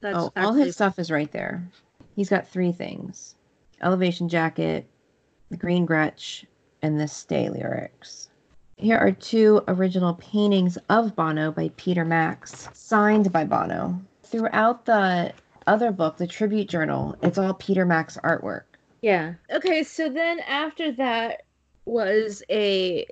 [0.00, 1.66] That's oh, all his stuff is right there.
[2.16, 3.36] He's got three things:
[3.80, 4.88] elevation jacket,
[5.50, 6.44] the green Gretsch,
[6.82, 8.28] and the stay lyrics.
[8.76, 14.00] Here are two original paintings of Bono by Peter Max, signed by Bono.
[14.22, 15.32] Throughout the
[15.66, 18.62] other book, the tribute journal, it's all Peter Max artwork.
[19.02, 19.34] Yeah.
[19.52, 21.42] Okay, so then after that
[21.84, 23.06] was a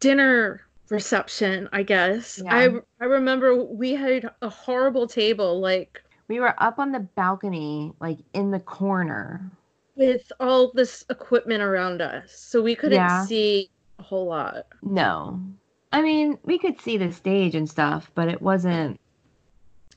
[0.00, 2.40] dinner reception, I guess.
[2.44, 2.54] Yeah.
[2.54, 7.92] I I remember we had a horrible table like We were up on the balcony,
[8.00, 9.40] like in the corner.
[9.96, 12.32] with all this equipment around us.
[12.32, 13.24] So we couldn't Yeah.
[13.26, 14.66] see a whole lot.
[14.82, 15.38] No.
[15.92, 18.98] I mean, we could see the stage and stuff, but it wasn't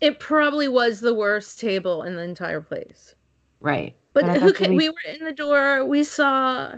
[0.02, 3.16] It probably was the worst table in the entire place.
[3.62, 3.96] right.
[4.14, 6.74] But who could, we- we were in the door, we saw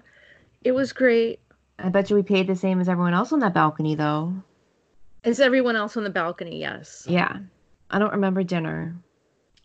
[0.63, 1.39] it was great.
[1.79, 4.33] I bet you we paid the same as everyone else on that balcony, though.
[5.25, 6.59] Is everyone else on the balcony?
[6.59, 7.05] Yes.
[7.09, 7.37] Yeah.
[7.91, 8.95] I don't remember dinner.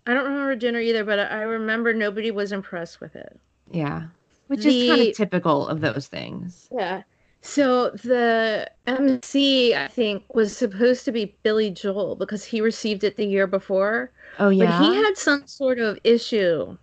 [0.06, 3.38] I don't remember dinner either, but I remember nobody was impressed with it.
[3.70, 4.04] Yeah.
[4.48, 6.68] Which is kind of typical of those things.
[6.76, 7.02] Yeah.
[7.42, 13.16] So the MC, I think, was supposed to be Billy Joel because he received it
[13.16, 14.11] the year before.
[14.38, 14.78] Oh, yeah.
[14.78, 16.76] But he had some sort of issue.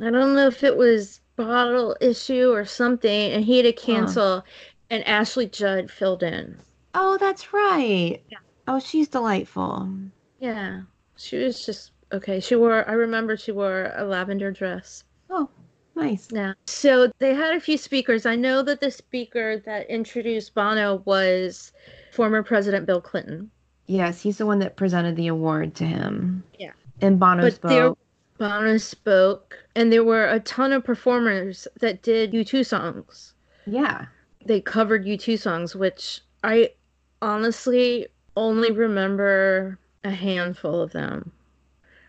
[0.00, 4.44] I don't know if it was bottle issue or something, and he had to cancel,
[4.90, 6.56] and Ashley Judd filled in.
[6.94, 8.20] oh, that's right.
[8.30, 8.38] Yeah.
[8.66, 9.88] Oh, she's delightful.
[10.40, 10.82] Yeah.
[11.16, 12.38] She was just okay.
[12.40, 15.04] She wore I remember she wore a lavender dress.
[15.30, 15.48] Oh,
[15.96, 16.28] nice.
[16.30, 16.52] Yeah.
[16.66, 18.24] So they had a few speakers.
[18.26, 21.72] I know that the speaker that introduced Bono was
[22.12, 23.50] former President Bill Clinton.
[23.86, 26.44] Yes, he's the one that presented the award to him.
[26.58, 26.72] Yeah.
[27.00, 27.70] And Bono But spoke.
[27.70, 27.92] there
[28.38, 33.34] Bono spoke, and there were a ton of performers that did U2 songs.
[33.66, 34.06] Yeah.
[34.46, 36.70] They covered U2 songs, which I
[37.20, 41.32] honestly only remember a handful of them.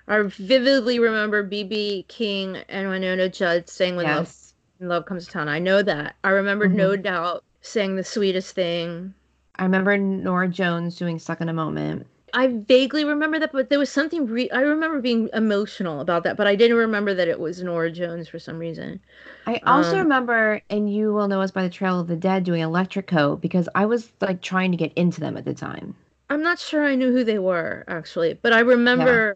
[0.08, 4.54] I vividly remember BB King and Wynonna Judd saying "When Love, Yes.
[4.78, 6.16] when Love Comes to Town." I know that.
[6.24, 6.76] I remember Mhm.
[6.76, 9.14] No Doubt saying "The Sweetest Thing."
[9.56, 12.08] I remember Norah Jones doing Stuck in a Moment.
[12.34, 14.26] I vaguely remember that, but there was something.
[14.28, 17.92] Re- I remember being emotional about that, but I didn't remember that it was Norah
[17.92, 19.00] Jones for some reason.
[19.46, 22.44] I also Um, remember, and you will know us by the Trail of the Dead
[22.46, 23.36] doing Electric Co.
[23.36, 25.96] because I was like trying to get into them at the time.
[26.30, 29.36] I'm not sure I knew who they were actually, but I remember.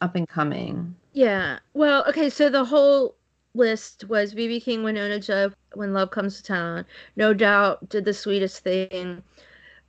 [0.00, 0.94] Up and coming.
[1.12, 1.58] Yeah.
[1.74, 2.30] Well, okay.
[2.30, 3.16] So the whole
[3.54, 6.84] list was BB King, Wynonna Judd, When Love Comes to Town.
[7.16, 9.22] No doubt did the sweetest thing.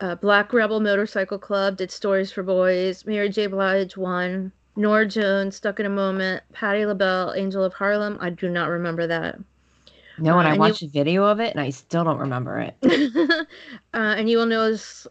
[0.01, 3.05] Uh, Black Rebel Motorcycle Club did Stories for Boys.
[3.05, 3.45] Mary J.
[3.47, 4.51] Blige One.
[4.75, 6.41] Norah Jones, Stuck in a Moment.
[6.53, 8.17] Patti LaBelle, Angel of Harlem.
[8.19, 9.37] I do not remember that.
[10.17, 12.17] No, and Uh, I and you- watched a video of it and I still don't
[12.17, 12.75] remember it.
[13.93, 15.05] uh, and you will notice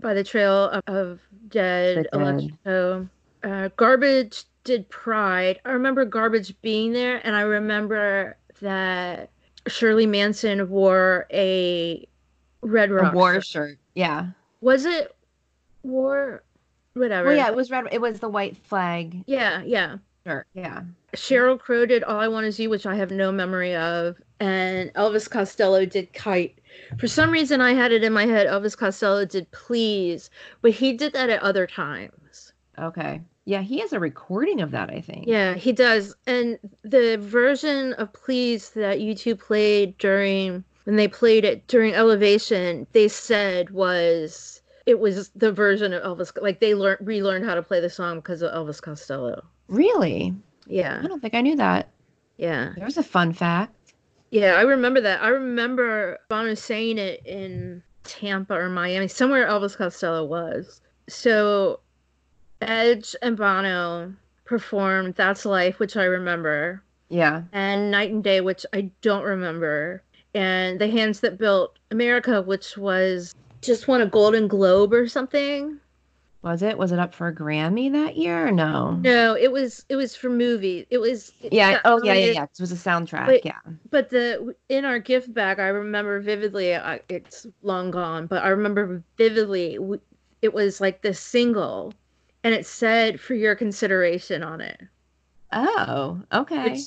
[0.00, 3.08] by the trail of, of dead electro.
[3.42, 5.60] Uh, garbage did pride.
[5.64, 9.30] I remember garbage being there, and I remember that
[9.68, 12.06] Shirley Manson wore a
[12.62, 13.14] red A rock.
[13.14, 13.44] war shirt.
[13.46, 13.78] shirt.
[13.94, 14.28] Yeah.
[14.60, 15.14] Was it
[15.82, 16.42] war?
[16.94, 17.28] Whatever.
[17.28, 17.86] Well, yeah, it was red.
[17.92, 19.96] It was the white flag yeah, yeah.
[20.26, 20.46] Sure.
[20.54, 20.82] Yeah.
[21.14, 24.92] Sheryl Crow did All I Want Is You, which I have no memory of, and
[24.94, 26.58] Elvis Costello did Kite.
[26.98, 30.30] For some reason, I had it in my head Elvis Costello did Please,
[30.62, 32.52] but he did that at other times.
[32.78, 33.20] Okay.
[33.44, 35.26] Yeah, he has a recording of that, I think.
[35.26, 36.16] Yeah, he does.
[36.26, 42.86] And the version of Please that U2 played during when they played it during Elevation,
[42.92, 47.62] they said was it was the version of Elvis like they learned relearned how to
[47.62, 49.42] play the song because of Elvis Costello.
[49.68, 50.34] Really?
[50.66, 51.00] Yeah.
[51.02, 51.88] I don't think I knew that.
[52.36, 52.72] Yeah.
[52.76, 53.74] There's a fun fact.
[54.30, 55.22] Yeah, I remember that.
[55.22, 60.80] I remember Bono saying it in Tampa or Miami, somewhere Elvis Costello was.
[61.08, 61.80] So
[62.60, 64.12] Edge and Bono
[64.44, 67.42] performed That's Life, which I remember, Yeah.
[67.52, 70.02] and Night and Day, which I don't remember,
[70.34, 75.78] and The Hands That Built America, which was just won a Golden Globe or something.
[76.42, 76.76] Was it?
[76.76, 78.92] Was it up for a Grammy that year or no?
[78.96, 80.86] No, it was it was for movie.
[80.90, 81.80] It was Yeah.
[81.86, 82.42] Oh, yeah, yeah, yeah.
[82.42, 83.26] It was a soundtrack.
[83.26, 83.60] But- yeah.
[83.90, 86.74] But the in our gift bag, I remember vividly.
[86.76, 89.78] I, it's long gone, but I remember vividly.
[90.42, 91.94] It was like this single,
[92.42, 94.82] and it said "for your consideration" on it.
[95.52, 96.72] Oh, okay.
[96.72, 96.80] Which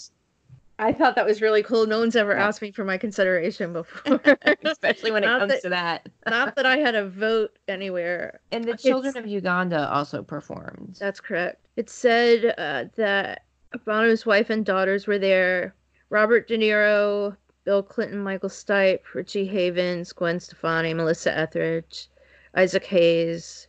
[0.79, 1.87] I thought that was really cool.
[1.87, 2.47] No one's ever Yeah.
[2.47, 4.19] asked me for my consideration before.
[4.63, 6.09] Especially when it comes that- to that.
[6.27, 8.39] Not that I had a vote anywhere.
[8.51, 10.97] And the It's- children of Uganda also performed.
[10.99, 11.65] That's correct.
[11.77, 13.43] It said uh, that
[13.85, 15.73] Bono's wife and daughters were there.
[16.09, 17.35] Robert De Niro,
[17.65, 22.07] Bill Clinton, Michael Stipe, Richie Havens, Gwen Stefani, Melissa Etheridge,
[22.55, 23.67] Isaac Hayes,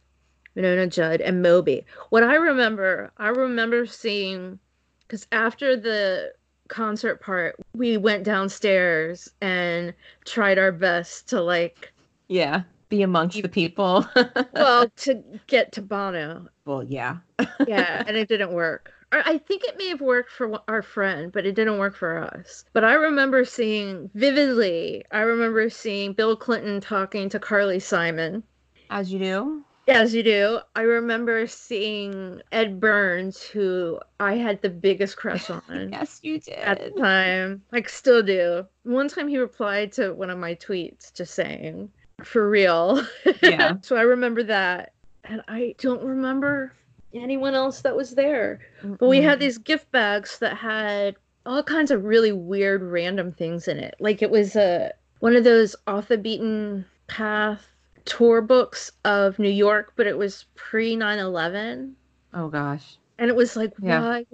[0.56, 1.84] Wynonna Judd, and Moby.
[2.10, 4.58] What I remember, I remember seeing,
[5.00, 6.32] because after the
[6.68, 9.92] concert part, we went downstairs and
[10.24, 11.92] tried our best to like,
[12.28, 12.62] Yeah.
[12.88, 14.06] Be amongst the people.
[14.54, 16.48] well, to get to Bono.
[16.64, 17.18] well, yeah.
[17.66, 18.92] yeah, and it didn't work.
[19.12, 22.64] I think it may have worked for our friend, but it didn't work for us.
[22.74, 28.42] But I remember seeing vividly, I remember seeing Bill Clinton talking to Carly Simon.
[28.90, 29.64] As you do.
[29.88, 30.58] As you do.
[30.76, 36.54] I remember seeing Ed Burns, who I had the biggest crush on Yes, you did.
[36.58, 37.62] at the time.
[37.72, 38.66] Like, still do.
[38.84, 41.90] One time he replied to one of my tweets just saying,
[42.22, 43.04] for real.
[43.42, 43.74] Yeah.
[43.82, 44.92] so I remember that.
[45.24, 46.72] And I don't remember
[47.14, 48.60] anyone else that was there.
[48.82, 53.68] But we had these gift bags that had all kinds of really weird random things
[53.68, 53.94] in it.
[54.00, 57.66] Like it was a one of those off the beaten path
[58.08, 61.94] tour books of New York, but it was pre 9 11.
[62.34, 62.96] Oh gosh.
[63.18, 64.00] And it was like, Yeah.
[64.00, 64.26] why?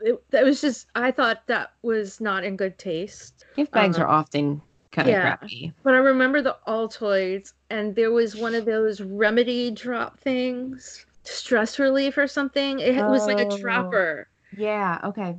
[0.00, 3.44] It, that was just, I thought that was not in good taste.
[3.56, 5.20] Gift bags Uh, are often kind of yeah.
[5.36, 5.72] crappy.
[5.84, 11.78] But I remember the Altoids, and there was one of those remedy drop things, stress
[11.78, 12.80] relief or something.
[12.80, 13.58] It was like a Oh.
[13.58, 14.28] dropper.
[14.56, 14.98] Yeah.
[15.04, 15.36] Okay.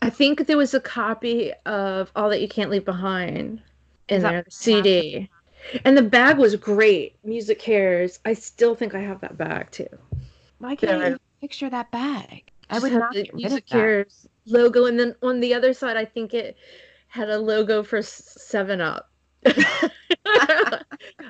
[0.00, 3.60] I think there was a copy of All That You Can't Leave Behind
[4.08, 5.30] in that- there, the CD.
[5.84, 7.16] And the bag was great.
[7.26, 8.18] MusiCares.
[8.24, 9.88] I still think I have that bag too.
[10.58, 11.08] Why can't Yeah.
[11.10, 12.50] you picture that bag?
[12.70, 13.76] I would had not the get rid Music of that.
[13.76, 16.56] Cares logo, and then on the other side, I think it
[17.08, 19.10] had a logo for Seven Up.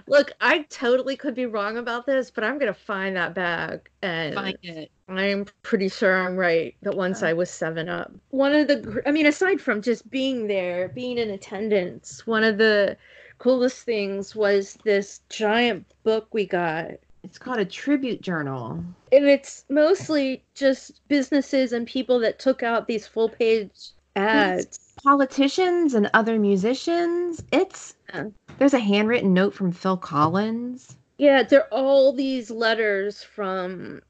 [0.07, 4.35] Look, I totally could be wrong about this, but I'm gonna find that bag, and
[4.35, 4.91] Find it.
[5.09, 8.13] I'm pretty sure I'm right that one side was Seven Up.
[8.31, 12.59] One of the, I mean, aside from just being there, being in attendance, one of
[12.59, 12.97] the
[13.39, 16.91] coolest things was this giant book we got
[17.23, 18.83] It's called a tribute journal.
[19.13, 24.79] and it's mostly just businesses and people that took out these full page ads.
[25.03, 27.43] Politicians and other musicians.
[27.53, 28.29] It's Yeah.
[28.59, 30.97] there's a handwritten note from Phil Collins.
[31.19, 34.03] Yeah, they're all these letters from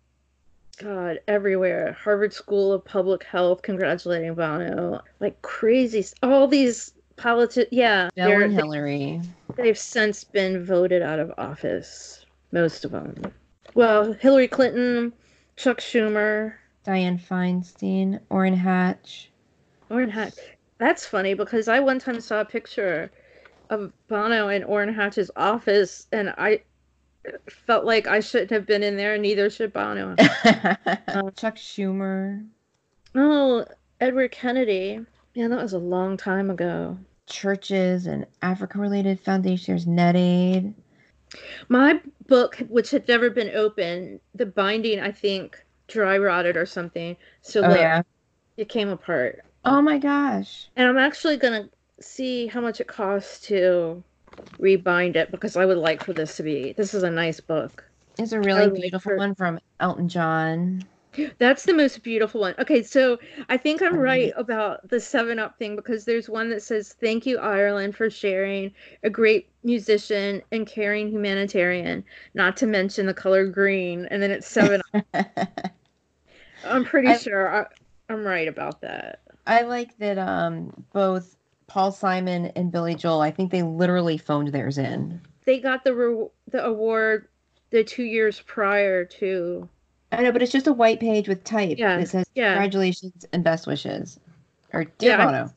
[0.79, 1.93] God everywhere.
[1.93, 5.01] Harvard School of Public Health congratulating Bono.
[5.21, 6.05] Like crazy.
[6.23, 9.21] All these politi Yeah, Bill and Hillary.
[9.57, 12.25] they've since been voted out of office.
[12.53, 13.15] Most of them.
[13.75, 15.13] Well, Hillary Clinton,
[15.57, 16.55] Chuck Schumer,
[16.87, 19.31] Dianne Feinstein, Orrin Hatch.
[19.91, 20.35] Orrin Hatch.
[20.79, 23.11] That's funny because I one time saw a picture
[23.71, 26.61] of Bono in Orrin Hatch's office, and I
[27.49, 30.15] felt like I shouldn't have been in there, and neither should Bono.
[31.09, 32.45] Um, Chuck Schumer.
[33.15, 33.65] oh,
[34.01, 35.01] Edward Kennedy.
[35.35, 36.97] Yeah, that was a long time ago.
[37.27, 39.67] Churches and Africa related foundations.
[39.67, 40.75] There's NetAid.
[41.69, 47.17] My book, which had never been opened, the binding, I think, dry rotted or something.
[47.43, 48.03] So Oh look, yeah.
[48.57, 49.41] it came apart.
[49.65, 50.69] Oh my gosh.
[50.77, 51.69] And I'm actually gonna
[52.01, 54.03] see how much it costs to
[54.59, 56.73] rebind it because I would like for this to be.
[56.73, 57.85] This is a nice book.
[58.19, 60.85] It's a really beautiful one from Elton John.
[61.39, 62.55] That's the most beautiful one.
[62.59, 64.03] Okay, so I think I'm Mhm.
[64.03, 68.11] right about the Seven Up thing because there's one that says, "Thank you, Ireland, for
[68.11, 68.73] sharing
[69.03, 74.47] a great musician and caring humanitarian." Not to mention the color green, and then it's
[74.49, 75.27] Seven Up.
[76.65, 77.67] I'm pretty I- sure I,
[78.09, 79.21] I'm right about that.
[79.47, 84.49] I like that um both Paul Simon and Billy Joel, I think they literally phoned
[84.49, 85.21] theirs in.
[85.45, 87.29] They got the re- the award
[87.71, 89.69] the two years prior to.
[90.19, 92.55] I know, but it's just a white page with type Yeah, It says yeah.
[92.55, 94.19] congratulations and best wishes.
[94.73, 95.49] Or dear Yeah,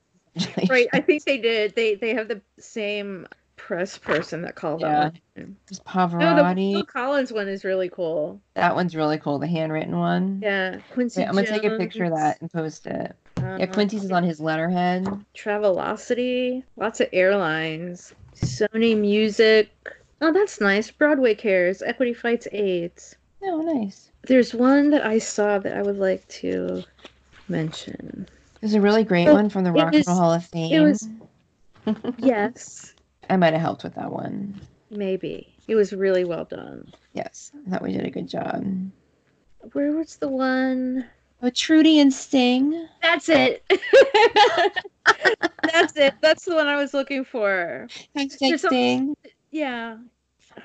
[0.57, 1.73] I- Right, I think they did.
[1.75, 5.09] They they have the same press person that called Yeah.
[5.09, 5.55] that one.
[5.67, 6.73] Just No, the Pavarotti.
[6.73, 8.39] Phil Collins one is really cool.
[8.53, 10.39] that one's really cool, the handwritten one.
[10.43, 11.21] Yeah, Quincy.
[11.21, 13.15] Wait, I'm gonna take a picture of that and post it.
[13.39, 15.07] Yeah, uh, Quincy's is on his letterhead.
[15.35, 19.69] Travelocity, lots of airlines, Sony Music.
[20.21, 20.89] Oh, that's nice.
[20.91, 21.81] Broadway cares.
[21.81, 23.15] Equity fights AIDS.
[23.43, 24.11] Oh, nice.
[24.27, 26.83] There's one that I saw that I would like to
[27.47, 28.27] mention.
[28.61, 30.73] There's a really great Oh, one from the Rock and Roll Hall of Fame.
[30.73, 31.07] it was-
[32.17, 32.93] Yes,
[33.29, 34.59] I might have helped with that one.
[34.89, 35.53] maybe.
[35.67, 36.91] It was really well done.
[37.13, 38.65] Yes, I thought we did a good job.
[39.73, 41.05] Where was the one?
[41.43, 42.87] Oh, Trudy and Sting.
[43.01, 43.63] That's it.
[45.71, 46.13] That's it.
[46.21, 47.87] That's the one I was looking for.
[48.15, 49.15] Hashtag Sting.
[49.51, 49.97] Yeah.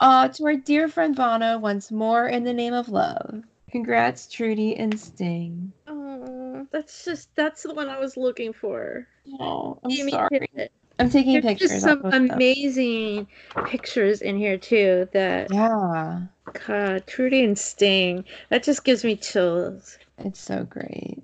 [0.00, 3.42] Uh, to our dear friend Bono, once more in the name of love.
[3.72, 5.72] Congrats, Trudy and Sting.
[5.86, 9.06] Oh, that's just that's the one I was looking for.
[9.40, 10.48] Oh, I'm me sorry.
[10.54, 10.70] it.
[10.98, 11.70] I'm taking There's pictures.
[11.70, 13.26] just some amazing
[13.66, 15.08] pictures in here too.
[15.14, 16.20] That Yeah,
[16.66, 18.26] God, Trudy and Sting.
[18.50, 19.98] That just gives me chills.
[20.18, 21.22] it's so great.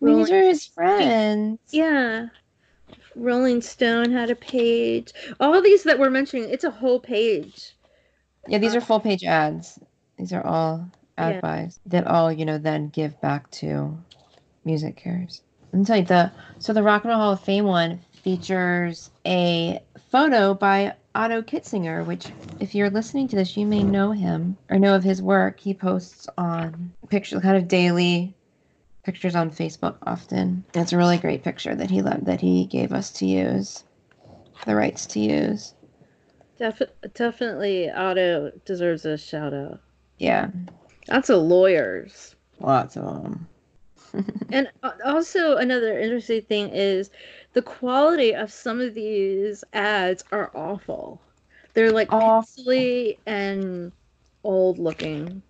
[0.00, 1.58] Mean, these are his friends.
[1.70, 2.28] Yeah.
[3.14, 5.12] Rolling Stone had a page.
[5.38, 7.74] All these that we're mentioning, it's a whole page.
[8.48, 9.78] Yeah, these uh, are full page ads.
[10.18, 11.68] These are all ad Yeah.
[11.86, 13.96] that all, you know, then give back to
[14.66, 15.40] MusiCares.
[15.72, 19.10] Let me tell you, the so the Rock and Roll Hall of Fame one features
[19.26, 24.56] a photo by Otto Kitsinger, which if you're listening to this, you may know him
[24.70, 25.60] or know of his work.
[25.60, 28.34] He posts on pictures kind of daily
[29.04, 30.64] pictures on Facebook often.
[30.74, 33.84] It's a really great picture that he let that he gave us to use.
[34.66, 35.74] The rights to use.
[36.58, 39.80] Defi- definitely, Otto deserves a shout out.
[40.18, 40.50] Yeah.
[41.06, 42.34] That's a lawyer's.
[42.60, 43.48] Lots of them.
[44.50, 44.70] and
[45.04, 47.10] also another interesting thing is
[47.52, 51.20] the quality of some of these ads are awful.
[51.74, 52.64] They're like Awful.
[52.64, 53.90] pixely and
[54.44, 55.42] old looking,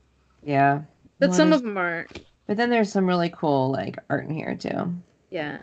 [0.43, 0.83] yeah.
[1.19, 2.25] but Well, some of them aren't.
[2.47, 4.95] But then there's some really cool like art in here too.
[5.31, 5.59] Yeah,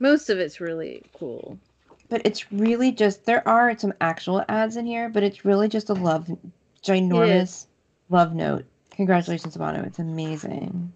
[0.00, 1.58] most of it's really cool.
[2.08, 5.90] But it's really just there are some actual ads in here, but it's really just
[5.90, 6.28] a love
[6.82, 7.66] ginormous
[8.10, 8.64] love note.
[8.96, 9.82] Congratulations, Bono.
[9.82, 10.92] It's amazing.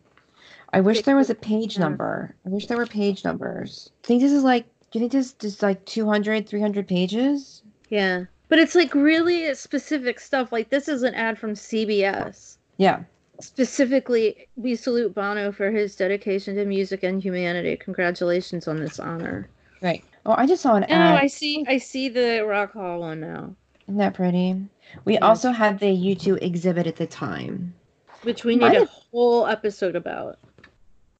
[0.72, 2.34] I wish there was a page number.
[2.46, 3.90] I wish there were page numbers.
[4.05, 7.62] I think this is like do you think this is like 200, 300 pages?
[7.90, 10.53] Yeah, but it's like really specific stuff.
[10.53, 12.57] Like this is an ad from CBS.
[12.76, 13.01] Yeah.
[13.40, 17.76] Specifically, we salute Bono for his dedication to music and humanity.
[17.76, 19.49] Congratulations on this honor.
[19.80, 20.05] Right.
[20.26, 21.14] Oh, I just saw an Oh, ad.
[21.22, 21.64] I see.
[21.68, 23.55] I see the Rock Hall one now,
[23.86, 24.57] Isn't that pretty?
[25.05, 25.20] We Yeah.
[25.20, 27.74] also had the U2 exhibit at the time.
[28.23, 30.39] Which we need a whole episode about.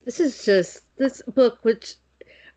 [0.05, 1.95] This is just this book, which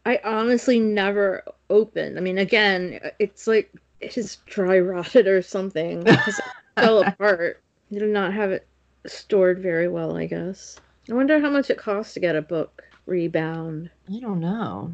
[0.06, 2.18] I honestly never opened.
[2.18, 7.62] I mean, again, it's like it just dry rotted or something because it fell apart.
[7.92, 8.68] Did not have it
[9.06, 10.80] stored very well, I guess.
[11.10, 13.90] I wonder how much it costs to get a book rebound.
[14.10, 14.94] I don't know.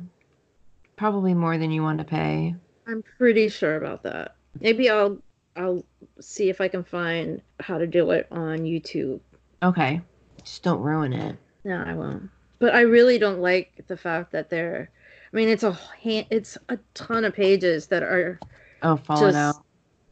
[0.96, 2.56] Probably more than you want to pay.
[2.88, 4.36] I'm pretty sure about that.
[4.60, 5.20] Maybe I'll
[5.56, 5.84] I'll
[6.20, 9.20] see if I can find how to do it on YouTube.
[9.64, 10.02] Okay.
[10.44, 11.36] Just don't ruin it.
[11.64, 12.30] No, I won't.
[12.60, 14.90] But I really don't like the fact that they're.
[15.32, 18.40] I mean, it's a hand, it's a ton of pages that are
[18.82, 19.64] Oh, falling just out.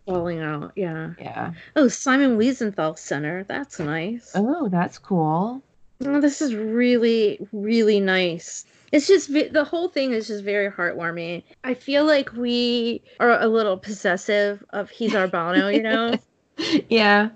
[0.05, 0.73] falling out.
[0.75, 1.11] Yeah.
[1.19, 1.53] Yeah.
[1.75, 3.43] Oh, Simon Wiesenthal Center.
[3.45, 4.31] That's nice.
[4.35, 5.61] Oh, that's cool.
[6.05, 8.65] Oh, this is really, really nice.
[8.91, 11.43] It's just the whole thing is just very heartwarming.
[11.63, 16.17] I feel like we are a little possessive of he's our Bono, you know,
[16.89, 17.29] yeah.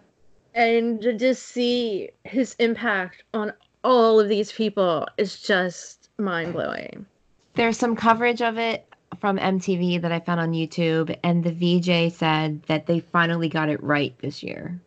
[0.54, 7.06] And to just see his impact on all of these people is just mind blowing.
[7.56, 8.86] There's some coverage of it
[9.20, 13.70] from MTV that I found on YouTube, and the VJ said that they finally got
[13.70, 14.80] it right this year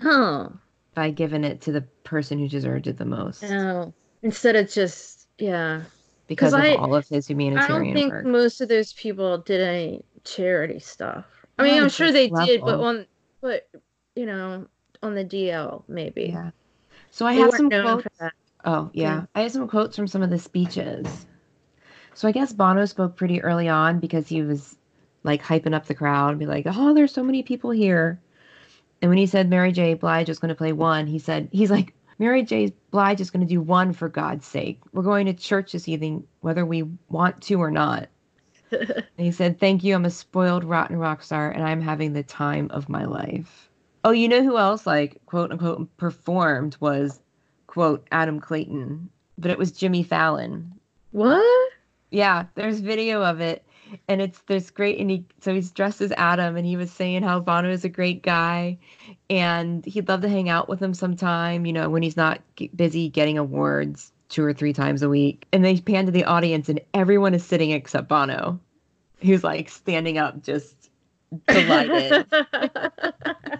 [0.00, 0.48] Huh.
[0.94, 3.92] by giving it to the person who deserved it the most Oh,
[4.22, 5.82] instead of just yeah.
[6.28, 7.68] because of I- all of his humanitarian.
[7.68, 7.80] work.
[7.80, 8.24] I don't think work.
[8.26, 11.24] most of those people did any charity stuff.
[11.58, 12.84] I mean, I'm sure they did, but level.
[12.84, 13.06] on
[13.40, 13.68] but
[14.16, 14.66] you know
[15.02, 16.30] on the DL maybe.
[16.32, 16.50] Yeah.
[17.10, 18.06] So I They have some quotes.
[18.64, 19.14] Oh, yeah.
[19.14, 19.24] Yeah.
[19.34, 21.26] I have some quotes from some of the speeches.
[22.14, 24.76] So I guess Bono spoke pretty early on because he was
[25.22, 28.20] like hyping up the crowd and be like, oh, there's so many people here.
[29.00, 29.94] And when he said Mary J.
[29.94, 32.72] Blige was going to play one, he said, he's like, Mary J.
[32.90, 34.80] Blige is going to do one for God's sake.
[34.92, 38.08] We're going to church this evening, whether we want to or not.
[38.70, 39.94] And he said, Thank you.
[39.94, 43.67] I'm a spoiled, rotten rock star, and I'm having the time of my life.
[44.04, 47.20] Oh, you know who else, like, quote unquote, performed was,
[47.66, 50.72] quote, Adam Clayton, but it was Jimmy Fallon.
[51.10, 51.72] what?
[52.10, 53.66] Yeah, there's video of it,
[54.08, 57.22] and it's this great, and he so he's dressed as Adam, and he was saying
[57.22, 58.78] how Bono is a great guy,
[59.28, 62.70] and he'd love to hang out with him sometime, you know, when he's not g-
[62.74, 65.46] busy getting awards two or three times a week.
[65.52, 68.58] And they pan to the audience, and everyone is sitting except Bono.
[69.20, 70.88] who's like standing up, just
[71.48, 72.26] delighted.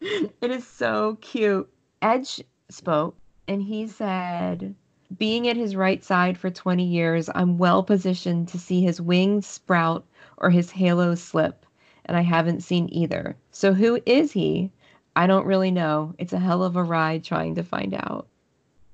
[0.00, 1.68] it is so cute.
[2.02, 3.16] Edge spoke
[3.48, 4.74] and he said,
[5.16, 9.46] Being at his right side for 20 years, I'm well positioned to see his wings
[9.46, 10.04] sprout
[10.38, 11.64] or his halo slip,
[12.04, 13.36] and I haven't seen either.
[13.50, 14.70] So who is he?
[15.14, 16.14] I don't really know.
[16.18, 18.26] It's a hell of a ride trying to find out.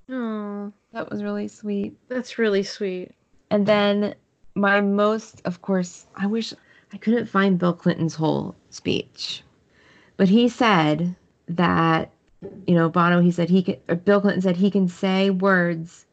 [0.09, 1.97] oh, That was really sweet.
[2.09, 3.11] that's really sweet.
[3.51, 4.15] And then
[4.55, 6.55] my most, of course, I wish
[6.93, 9.43] I couldn't find Bill Clinton's whole speech,
[10.17, 11.17] but he said
[11.49, 12.13] that,
[12.67, 16.07] you know, Bono, he said he or Bill Clinton said he can say words,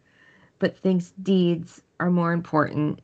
[0.60, 3.02] but thinks deeds are more important.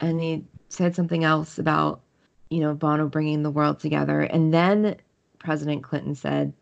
[0.00, 2.00] And he said something else about,
[2.50, 4.20] you know, Bono bringing the world together.
[4.20, 4.96] And then
[5.38, 6.52] President Clinton said,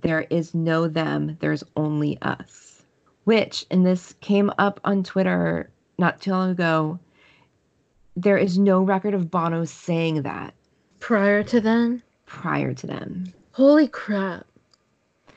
[0.00, 2.82] there is no them, there's only us.
[3.24, 6.98] Which, and this came up on Twitter not too long ago,
[8.16, 10.54] there is no record of Bono saying that
[11.04, 12.02] Prior to then,
[12.34, 13.24] prior to them.
[13.52, 14.44] holy crap!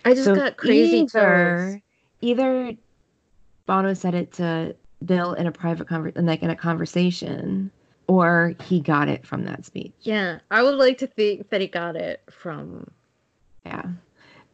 [0.03, 1.81] I just So got crazy either,
[2.21, 2.73] either
[3.65, 4.75] Bono said it to
[5.05, 7.69] Bill in a private conver- like in a conversation,
[8.07, 9.93] or he got it from that speech.
[10.01, 12.89] Yeah, I would like to think that he got it from.
[13.65, 13.83] Yeah.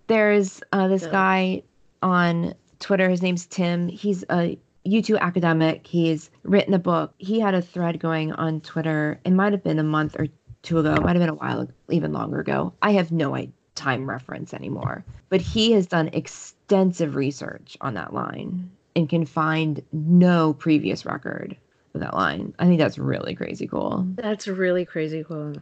[0.08, 1.12] There's uh, this Yeah.
[1.12, 1.64] guy
[2.02, 3.10] on Twitter.
[3.10, 3.88] His name's Tim.
[3.88, 5.88] He's a U2 academic.
[5.88, 7.14] He's written a book.
[7.20, 9.20] He had a thread going on Twitter.
[9.24, 10.28] It might have been a month or
[10.64, 10.96] two ago.
[10.96, 12.74] It might have been a while, even longer ago.
[12.82, 13.36] I have no
[13.76, 15.06] time reference anymore.
[15.30, 21.58] But he has done extensive research on that line and can find no previous record
[21.94, 22.54] of that line.
[22.60, 24.08] I think that's really crazy cool.
[24.16, 25.56] That's really crazy cool.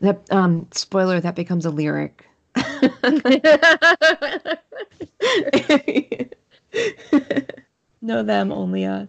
[0.00, 2.24] That um spoiler that becomes a lyric.
[8.02, 9.08] know them, only us.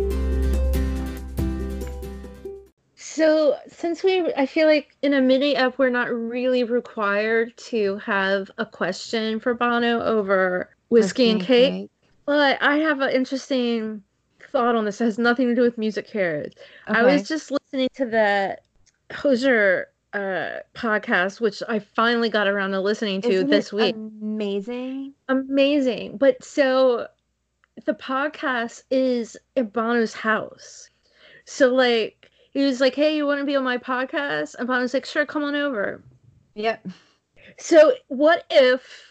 [3.03, 7.97] So, since we, I feel like in a mini up, we're not really required to
[7.97, 11.91] have a question for Bono over whiskey, and cake, cake,
[12.27, 14.03] But I have an interesting
[14.51, 15.01] thought on this.
[15.01, 16.53] It has nothing to do with MusiCares.
[16.87, 16.99] Okay.
[16.99, 18.65] I was just listening to that
[19.11, 23.95] Hozier uh, podcast, which I finally got around to listening to Isn't this week.
[23.95, 25.15] Amazing.
[25.27, 26.17] Amazing.
[26.17, 27.07] But so
[27.83, 30.91] the podcast is at Bono's house.
[31.45, 32.20] So, like,
[32.51, 35.05] he was like, "Hey, you want to be on my podcast?" And Bono was like,
[35.05, 36.03] "Sure, come on over."
[36.55, 36.87] Yep.
[37.57, 39.05] So what if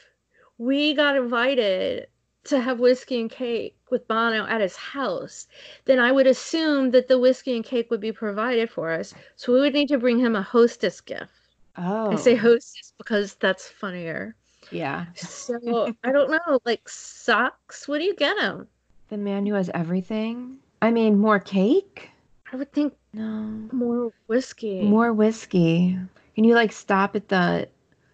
[0.59, 2.07] we got invited
[2.45, 5.47] to have whiskey and cake with Bono at his house?
[5.87, 9.15] Then I would assume that the whiskey and cake would be provided for us.
[9.37, 11.33] So we would need to bring him a hostess gift.
[11.77, 12.13] Oh.
[12.13, 12.39] I say oh.
[12.39, 14.37] hostess because that's funnier.
[14.71, 15.07] Yeah.
[15.15, 17.89] So I don't know, like socks.
[17.89, 18.69] What do you get him?
[19.09, 20.59] The man who has everything.
[20.83, 22.11] I mean, more cake.
[22.53, 23.69] I would think no.
[23.73, 24.83] More whiskey.
[24.83, 25.99] More whiskey.
[26.35, 27.69] Can you like stop at the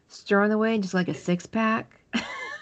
[0.09, 2.01] store on the way and just like a six pack?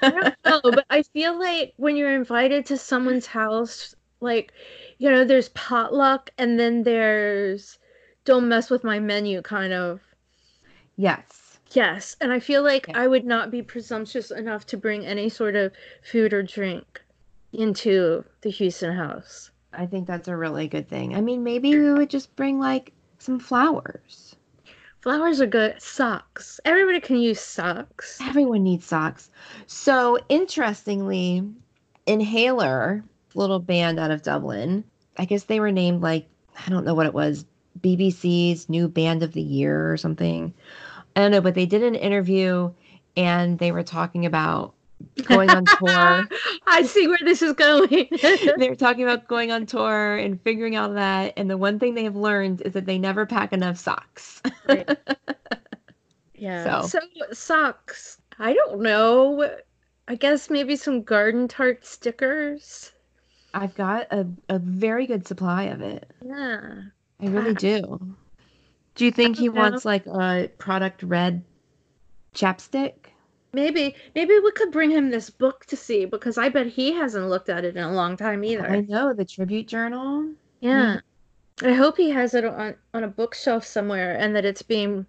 [0.02, 4.52] I don't know, but I feel like when you're invited to someone's house, like,
[4.98, 7.78] you know, there's potluck and then there's
[8.24, 10.00] don't mess with my menu kind of.
[10.96, 11.58] Yes.
[11.72, 12.16] Yes.
[12.20, 15.72] And I feel like I would not be presumptuous enough to bring any sort of
[16.02, 17.02] food or drink
[17.52, 19.50] into the Hewson house.
[19.76, 21.14] I think that's a really good thing.
[21.14, 24.36] I mean, maybe we would just bring like some flowers.
[25.00, 25.80] Flowers are good.
[25.82, 26.60] Socks.
[26.64, 28.18] Everybody can use socks.
[28.22, 29.30] Everyone needs socks.
[29.66, 31.42] So, interestingly,
[32.06, 33.04] Inhaler,
[33.34, 34.84] little band out of Dublin,
[35.18, 36.26] I guess they were named like,
[36.66, 37.44] I don't know what it was,
[37.80, 40.54] BBC's new band of the year or something.
[41.16, 42.72] I don't know, but they did an interview
[43.16, 44.74] and they were talking about
[45.22, 46.28] going on tour.
[46.66, 48.08] I see where this is going.
[48.56, 51.34] They're talking about going on tour and figuring out that.
[51.36, 54.42] And the one thing they have learned is that they never pack enough socks.
[54.68, 54.88] right.
[56.36, 56.82] Yeah.
[56.82, 56.98] So.
[56.98, 58.18] so socks.
[58.38, 59.48] I don't know.
[60.08, 62.92] I guess maybe some garden tart stickers.
[63.54, 66.10] I've got a, a very good supply of it.
[66.22, 66.82] Yeah.
[67.20, 68.14] I really do.
[68.96, 69.60] Do you think he know.
[69.60, 71.44] wants like a product red
[72.34, 73.13] chapstick?
[73.54, 77.28] Maybe maybe we could bring him this book to see because I bet he hasn't
[77.28, 78.66] looked at it in a long time either.
[78.66, 80.30] I know the tribute journal.
[80.60, 80.98] Yeah.
[81.58, 81.70] Mm.
[81.70, 85.06] I hope he has it on on a bookshelf somewhere and that it's being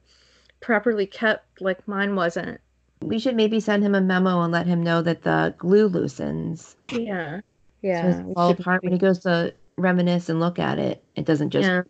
[0.62, 2.62] properly kept like mine wasn't.
[3.02, 6.76] We should maybe send him a memo and let him know that the glue loosens.
[6.92, 7.42] Yeah.
[7.82, 8.14] Yeah.
[8.14, 11.04] So fall apart when he goes to reminisce and look at it.
[11.16, 11.82] It doesn't just yeah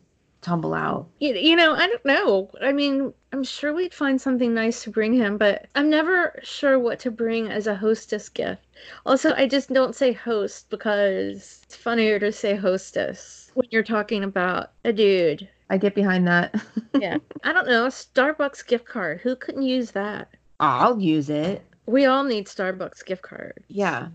[0.45, 1.09] tumble out?
[1.19, 2.51] You, you know, I don't know.
[2.61, 6.79] I mean, I'm sure we'd find something nice to bring him, but I'm never sure
[6.79, 8.61] what to bring as a hostess gift.
[9.05, 14.23] Also, I just don't say host because it's funnier to say hostess when you're talking
[14.23, 15.49] about a dude.
[15.69, 16.55] I get behind that.
[16.97, 17.17] yeah.
[17.43, 17.87] I don't know.
[17.87, 19.19] A Starbucks gift card.
[19.19, 20.29] Who couldn't use that?
[20.61, 21.61] I'll use it.
[21.87, 23.65] We all need Starbucks gift cards.
[23.67, 24.07] Yeah.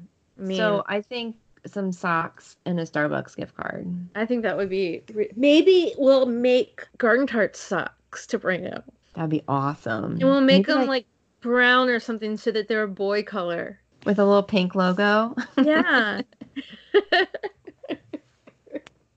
[0.48, 3.86] So I think some socks and a Starbucks gift card.
[4.14, 5.02] I think that would be
[5.36, 8.84] maybe we'll make garden tart socks to bring out.
[9.14, 10.12] That'd be awesome.
[10.12, 10.88] And we'll make maybe them like...
[10.88, 11.06] like
[11.40, 15.34] brown or something so that they're a boy color with a little pink logo.
[15.62, 16.22] Yeah.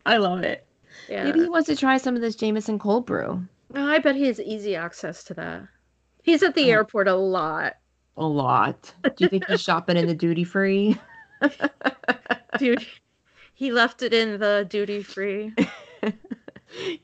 [0.06, 0.66] I love it.
[1.10, 1.24] Yeah.
[1.26, 3.46] Maybe he wants to try some of this Jameson cold brew.
[3.76, 5.64] Oh, I bet he has easy access to that.
[6.22, 6.74] He's at the oh.
[6.74, 7.78] airport a lot.
[8.18, 8.94] A lot.
[9.04, 10.98] Do you think he's shopping in the duty free?
[12.60, 12.86] Dude,
[13.54, 15.54] he left it in the duty free.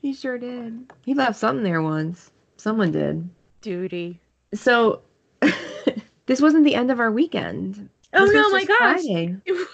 [0.00, 0.90] he sure did.
[1.04, 2.30] He left something there once.
[2.60, 3.28] Someone did.
[3.62, 4.20] Duty.
[4.54, 5.00] So
[6.26, 7.88] this wasn't the end of our weekend.
[8.12, 8.78] Oh This no, my gosh.
[8.78, 9.36] Friday.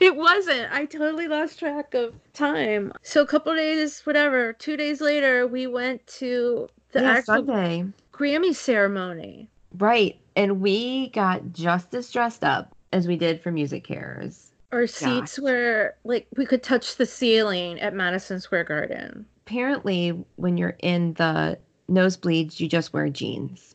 [0.00, 0.72] It wasn't.
[0.72, 2.92] I totally lost track of time.
[3.02, 7.84] So a couple days, whatever, two days later, we went to the yeah, actual Sunday.
[8.12, 9.50] Grammy ceremony.
[9.76, 10.16] Right.
[10.36, 14.50] And we got just as dressed up as we did for MusiCares.
[14.70, 15.42] Our seats Gosh.
[15.42, 19.26] were like we could touch the ceiling at Madison Square Garden.
[19.46, 21.58] Apparently, when you're in the
[21.90, 23.74] nosebleeds, you just wear jeans.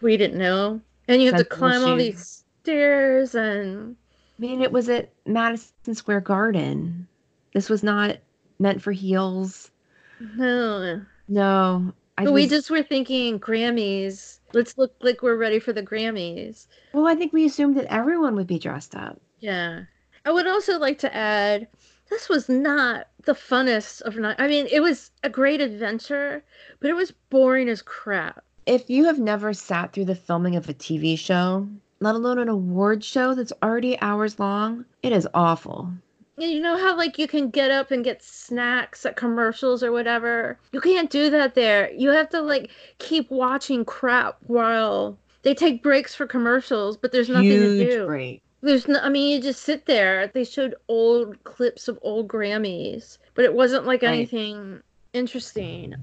[0.00, 0.80] We didn't know.
[1.08, 3.96] And you have to climb all these stairs and
[4.38, 7.06] I mean, it was at Madison Square Garden.
[7.52, 8.16] This was not
[8.58, 9.70] meant for heels.
[10.18, 11.02] no.
[11.28, 11.92] No.
[12.16, 14.40] I But we just were thinking Grammys.
[14.52, 16.66] Let's look like we're ready for the Grammys.
[16.92, 19.20] Well, I think we assumed that everyone would be dressed up.
[19.40, 19.82] Yeah.
[20.24, 21.68] I would also like to add
[22.10, 24.36] this was not the funnest of night.
[24.38, 26.42] I mean, it was a great adventure,
[26.80, 28.44] but it was boring as crap.
[28.66, 31.68] If you have never sat through the filming of a TV show,
[32.00, 35.90] let alone an award show that's already hours long, it is awful.
[36.36, 40.58] You know how like you can get up and get snacks at commercials or whatever?
[40.72, 41.90] You can't do that there.
[41.92, 47.28] You have to like keep watching crap while they take breaks for commercials, but there's
[47.28, 48.06] nothing to Huge do.
[48.06, 48.42] break.
[48.62, 50.26] There's no, I mean, you just sit there.
[50.28, 54.12] They showed old clips of old Grammys, but it wasn't like Right.
[54.12, 54.82] anything
[55.12, 55.94] interesting.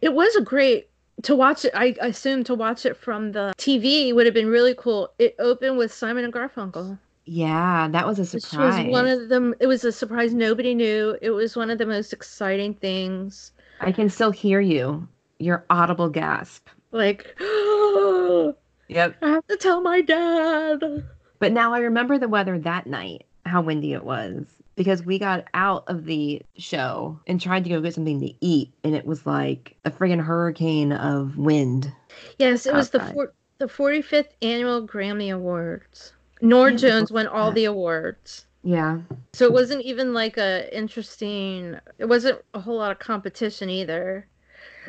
[0.00, 0.88] It was a great
[1.22, 1.72] to watch it.
[1.74, 5.12] I assume to watch it from the TV would have been really cool.
[5.18, 8.84] It opened with Simon and Garfunkel, Yeah, that was a which surprise.
[8.84, 9.54] was one of them.
[9.60, 11.16] It was a surprise nobody knew.
[11.22, 13.52] It was one of the most exciting things.
[13.80, 15.06] I can still hear you.
[15.38, 16.68] Your audible gasp.
[16.90, 17.36] Like,
[18.88, 19.16] yep.
[19.22, 21.04] I have to tell my dad.
[21.42, 24.44] But now I remember the weather that night, how windy it was.
[24.76, 28.72] Because we got out of the show and tried to go get something to eat,
[28.84, 31.90] and it was like a friggin' hurricane of wind.
[32.38, 36.12] Yes, it was the four, the 45th annual Grammy Awards.
[36.42, 37.56] Nora Yeah, Jones won all that.
[37.56, 38.46] the awards.
[38.62, 39.00] Yeah.
[39.32, 44.28] So it wasn't even like a interesting it wasn't a whole lot of competition either.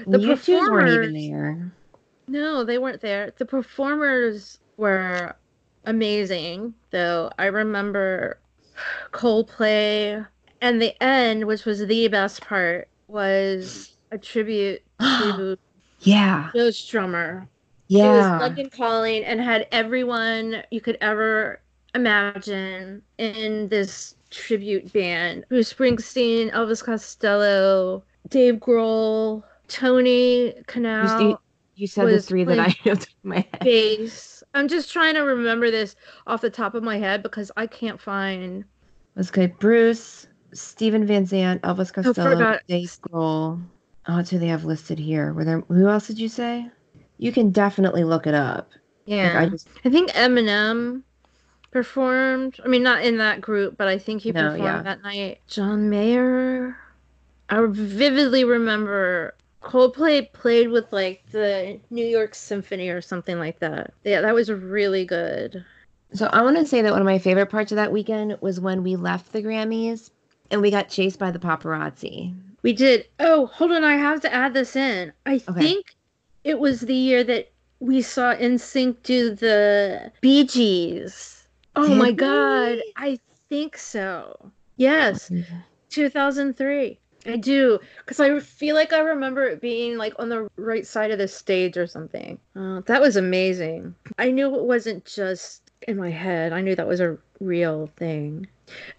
[0.06, 1.72] The U2s weren't even there.
[2.28, 3.34] No, they weren't there.
[3.40, 5.36] The performers were
[5.86, 7.32] amazing, though.
[7.38, 8.40] I remember
[9.12, 10.26] Coldplay
[10.62, 15.58] and the end, which was the best part, was a tribute to
[16.02, 16.50] yeah.
[16.56, 17.48] Joe Strummer.
[17.90, 18.40] It was Yeah.
[18.40, 21.62] London Calling and had everyone you could ever
[21.96, 25.46] imagine in this tribute band.
[25.50, 31.36] Bruce Springsteen, Elvis Costello, Dave Grohl, Tony You, Kanal, see,
[31.76, 33.60] you said the three that I know my head.
[33.64, 34.43] bass.
[34.54, 35.96] I'm just trying to remember this
[36.28, 38.64] off the top of my head because I can't find.
[39.16, 39.48] Let's go.
[39.48, 42.62] Bruce, Steven Van Zandt, Elvis Costello, forgot.
[42.68, 43.62] Dave Grohl.
[44.08, 45.34] Oh, that's who they have listed here.
[45.34, 45.62] Were there?
[45.62, 46.70] Who else did you say?
[47.18, 48.70] You can definitely look it up.
[48.72, 51.04] Like, Yeah, I just I think Eminem
[51.72, 52.60] performed.
[52.64, 54.82] I mean, not in that group, but I think he No, performed yeah.
[54.84, 55.40] that night.
[55.48, 56.78] John Mayer.
[57.50, 63.94] I vividly remember Coldplay played with like the New York Symphony or something like that.
[64.04, 65.64] Yeah, that was really good.
[66.14, 68.60] So I want to say that one of my favorite parts of that weekend was
[68.60, 70.12] when we left the Grammys
[70.52, 72.36] and we got chased by the paparazzi.
[72.62, 73.08] We did.
[73.20, 73.84] Oh, hold on.
[73.84, 75.12] I have to add this in.
[75.26, 75.60] I Okay.
[75.60, 75.96] think
[76.44, 81.48] it was the year that we saw NSYNC do the Bee Gees.
[81.76, 82.14] Oh Did my we?
[82.14, 82.78] God.
[82.96, 84.52] I think so.
[84.78, 85.32] Yes.
[85.90, 87.00] 2003.
[87.26, 87.80] I do.
[88.00, 91.28] Because I feel like I remember it being like on the right side of the
[91.28, 92.38] stage or something.
[92.56, 93.96] Uh, that was amazing.
[94.18, 98.48] I knew it wasn't just in my head, I knew that was a real thing.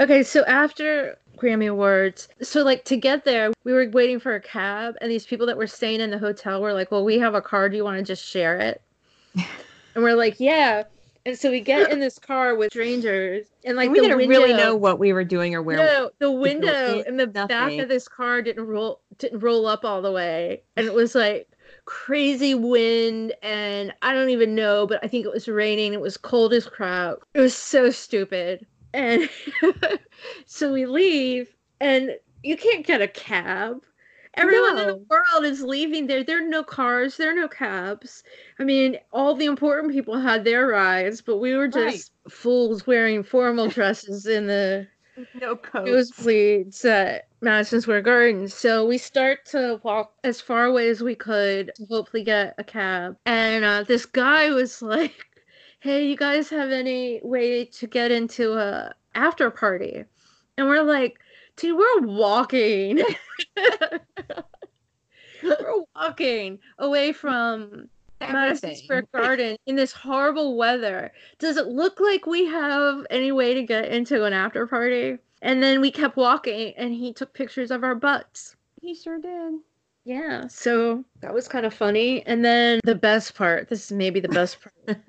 [0.00, 4.40] Okay, so after Grammy Awards, so like to get there, we were waiting for a
[4.40, 7.34] cab, and these people that were staying in the hotel were like, Well, we have
[7.34, 7.68] a car.
[7.68, 8.82] Do you want to just share it?
[9.34, 10.84] and we're like, Yeah.
[11.26, 14.40] And so we get in this car with strangers, and like we the didn't window,
[14.40, 15.78] really know what we were doing or where.
[15.78, 19.86] no, the window in, in the back of this car didn't roll didn't roll up
[19.86, 21.48] all the way, and it was like
[21.86, 25.94] crazy wind, and I don't even know, but I think it was raining.
[25.94, 27.18] It was cold as crap.
[27.32, 29.28] It was so stupid, and
[30.46, 32.10] so we leave, and
[32.42, 33.82] you can't get a cab.
[34.36, 36.24] Everyone in the world is leaving there.
[36.24, 37.16] There are no cars.
[37.16, 38.22] There are no cabs.
[38.58, 41.72] I mean, all the important people had their rides, but we were Right.
[41.92, 44.86] just fools wearing formal dresses in the
[45.34, 45.86] no coat.
[45.86, 48.48] nosebleeds at Madison Square Garden.
[48.48, 52.64] So we start to walk as far away as we could to hopefully get a
[52.64, 53.16] cab.
[53.26, 55.24] And uh, this guy was like,
[55.80, 60.04] "Hey, you guys have any way to get into a after party?"
[60.56, 61.18] and we're like,
[61.56, 63.02] dude, we're walking.
[65.42, 67.88] we're walking away from
[68.20, 71.12] Madison Square Garden in this horrible weather.
[71.38, 75.18] Does it look like we have any way to get into an after party?
[75.42, 78.56] And then we kept walking and he took pictures of our butts.
[78.80, 79.60] He sure did.
[80.06, 82.24] Yeah, so that was kind of funny.
[82.26, 84.98] And then the best part, this is maybe the best part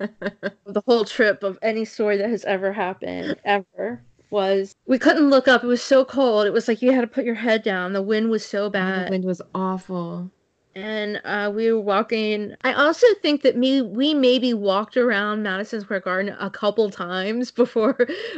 [0.66, 5.30] of the whole trip of any story that has ever happened ever was we couldn't
[5.30, 5.62] look up.
[5.64, 6.46] It was so cold.
[6.46, 7.92] It was like you had to put your head down.
[7.92, 9.06] The wind was so bad.
[9.08, 10.30] the wind was awful.
[10.74, 12.54] and uh, we were walking.
[12.62, 17.50] I also think that me we maybe walked around Madison Square Garden a couple times
[17.62, 17.96] before,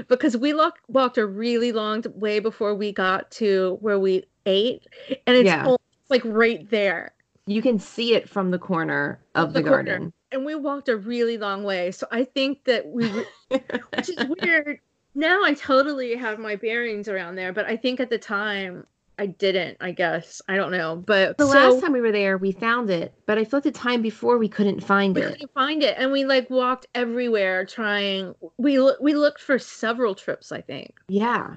[0.08, 4.86] because we lock, walked a really long way before we got to where we ate,
[5.26, 5.64] and it's Yeah.
[5.64, 5.80] almost
[6.10, 7.12] like right there.
[7.46, 9.82] You can see it from the corner of The the, corner.
[9.84, 10.12] garden.
[10.30, 13.58] And we walked a really long way, so I think that we, were-
[13.96, 14.80] which is weird.
[15.18, 18.86] Now I totally have my bearings around there, but I think at the time
[19.18, 19.76] I didn't.
[19.80, 22.88] I guess I don't know, but The so- last time we were there, we found
[22.88, 25.32] it, but I thought the time before we couldn't find we it.
[25.32, 30.52] couldn't find it and we like walked everywhere trying we we looked for several trips
[30.52, 31.56] i think Yeah,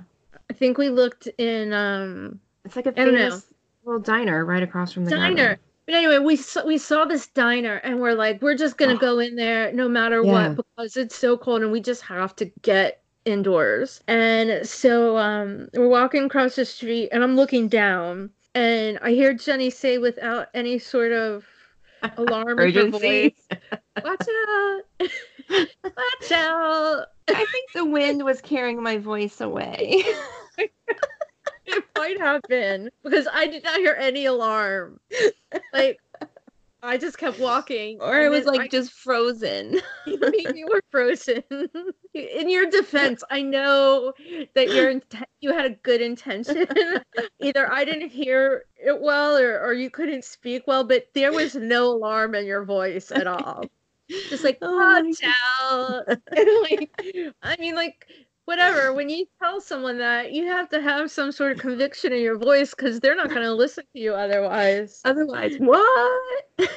[0.50, 3.46] i think we looked in um it's like a famous
[3.86, 5.60] little diner right across from the diner garden.
[5.86, 8.98] but anyway we saw we saw this diner and we're like we're just gonna Oh.
[9.10, 10.32] go in there no matter Yeah.
[10.56, 15.68] what because it's so cold and we just have to get indoors and so um
[15.74, 20.48] we're walking across the street and i'm looking down and i hear jenny say without
[20.54, 21.46] any sort of
[22.18, 23.30] alarm Urgency.
[23.30, 23.60] voice
[24.04, 24.82] watch out
[25.84, 30.04] watch out I think the wind was carrying my voice away.
[31.64, 35.00] It might have been because I did not hear any alarm.
[35.74, 36.00] Like
[36.84, 39.80] I just kept walking, or it was like just frozen.
[40.08, 41.44] I, you were frozen.
[42.14, 44.14] In your defense, I know
[44.56, 46.68] that your inten- you had a good intention.
[47.42, 51.56] Either I didn't hear it well, or or you couldn't speak well, but there was
[51.56, 53.64] no alarm in your voice at all.
[54.30, 55.04] Just like Oh
[55.62, 56.04] out.
[56.36, 56.92] Like,
[57.44, 58.08] I mean, like
[58.46, 58.94] whatever.
[58.94, 62.38] When you tell someone that, you have to have some sort of conviction in your
[62.38, 65.02] voice because they're not going to listen to you otherwise.
[65.06, 66.22] Otherwise, what?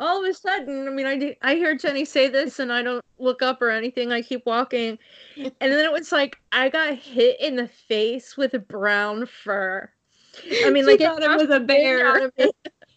[0.00, 2.82] All of a sudden, I mean, I do- I hear Jenny say this, and I
[2.82, 4.10] don't look up or anything.
[4.10, 4.98] I keep walking,
[5.36, 9.88] and then it was like I got hit in the face with a brown fur.
[10.64, 12.06] I mean, like thought it knocked was a bear.
[12.06, 12.50] out of me.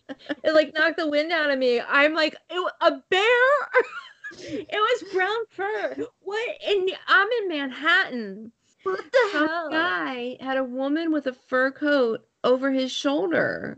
[0.43, 1.80] it like knocked the wind out of me.
[1.82, 3.23] I'm like, "Ew, a bear.
[4.39, 5.95] it was brown fur.
[6.21, 6.49] What?
[6.67, 8.51] And I'm in Manhattan.
[8.84, 9.69] What the Some hell?
[9.69, 13.77] guy had a woman with a fur coat over his shoulder,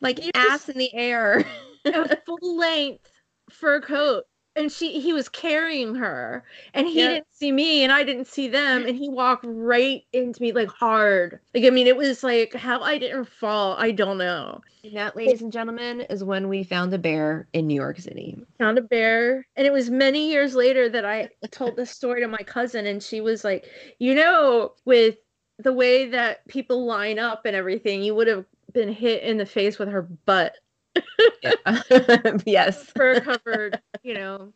[0.00, 1.44] like You ass in the air.
[1.84, 3.10] a full length
[3.50, 4.24] fur coat
[4.56, 6.44] and she he was carrying her
[6.74, 7.08] and he Yeah.
[7.08, 10.68] didn't see me and I didn't see them and he walked right into me like
[10.68, 14.96] hard like I mean it was like how I didn't fall I don't know And
[14.96, 18.36] that, ladies and gentlemen, is when we found a bear in New York City.
[18.58, 22.28] found a bear and it was many years later that I told this story to
[22.28, 23.66] my cousin and she was like
[23.98, 25.16] you know with
[25.58, 29.46] the way that people line up and everything you would have been hit in the
[29.46, 30.54] face with her butt
[32.46, 32.84] yes.
[32.96, 34.52] fur covered, you know,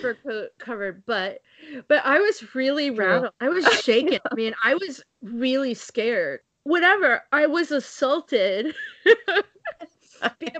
[0.00, 1.40] fur coat covered butt.
[1.88, 3.32] But I was really rattled.
[3.40, 4.20] I was shaken.
[4.30, 6.40] I mean, I was really scared.
[6.64, 7.22] Whatever.
[7.32, 8.74] I was assaulted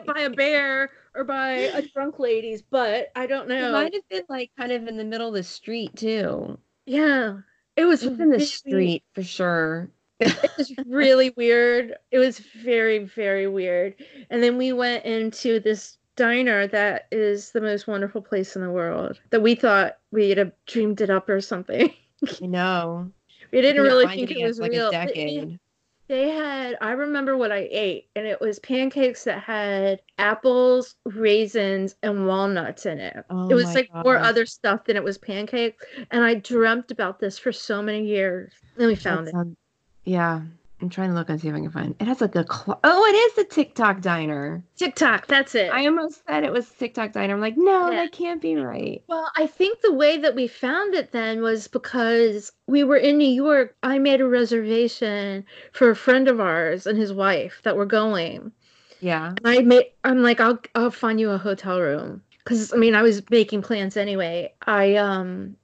[0.07, 3.09] by a bear or by a drunk lady's butt.
[3.17, 3.69] I don't know.
[3.69, 6.59] It might have been like kind of in the middle of the street too.
[6.85, 7.39] Yeah.
[7.77, 9.91] It was in the street for sure.
[10.25, 11.95] It was really weird.
[12.11, 13.95] It was very, very weird.
[14.31, 18.70] And then we went into this diner that is the most wonderful place in the
[18.70, 21.93] world that we thought we'd have dreamed it up or something.
[22.43, 23.11] I know.
[23.53, 24.89] We didn't really think it was like real.
[24.89, 25.59] a decade.
[26.07, 31.97] They had, I remember what I ate, and it was pancakes that had apples, raisins,
[32.03, 33.25] and walnuts in it.
[33.31, 35.83] Oh it was like more other stuff than it was pancakes.
[36.11, 38.53] And I dreamt about this for so many years.
[38.77, 39.57] Then we found That it.
[40.05, 40.43] Yeah.
[40.83, 42.05] I'm trying to look and see if I can find it.
[42.05, 44.63] has like a cl- oh, it is the Tick Tock diner.
[44.77, 45.73] Tick Tock, that's it.
[45.73, 47.33] I almost said it was Tick Tock diner.
[47.33, 48.03] I'm like, no, Yeah.
[48.03, 49.03] that can't be right.
[49.07, 53.17] Well, I think the way that we found it then was because we were in
[53.17, 53.77] New York.
[53.83, 58.53] I made a reservation for a friend of ours and his wife that were going.
[59.01, 59.29] Yeah.
[59.29, 62.95] And I made I'm like I'll I'll find you a hotel room cuz I mean
[62.95, 64.53] I was making plans anyway.
[64.67, 65.57] I um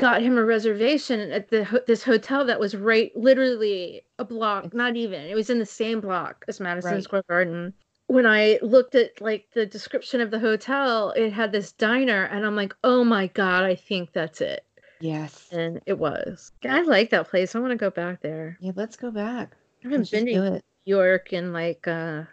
[0.00, 4.96] got him a reservation at the this hotel that was right literally a block, not
[4.96, 5.22] even.
[5.26, 7.04] It was in the same block as Madison Right.
[7.04, 7.74] Square Garden.
[8.06, 12.44] When I looked at like the description of the hotel, it had this diner and
[12.44, 14.64] I'm like, "Oh my god, I think that's it."
[15.00, 15.48] Yes.
[15.52, 16.52] and it was.
[16.64, 17.54] I like that place.
[17.54, 18.58] I want to go back there.
[18.60, 19.56] Yeah, let's go back.
[19.82, 20.60] I haven't Let's been to New.
[20.84, 22.24] York in like uh,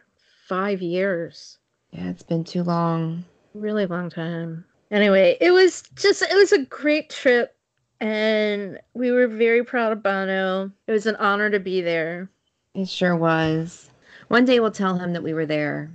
[0.47, 1.59] five years.
[1.91, 3.23] Yeah, it's been too long.
[3.53, 4.65] really long time.
[4.91, 7.55] Anyway, it was just it was a great trip
[7.99, 10.71] and we were very proud of Bono.
[10.87, 12.29] It was an honor to be there.
[12.73, 13.89] It sure was.
[14.27, 15.89] One day we'll tell him that we were there.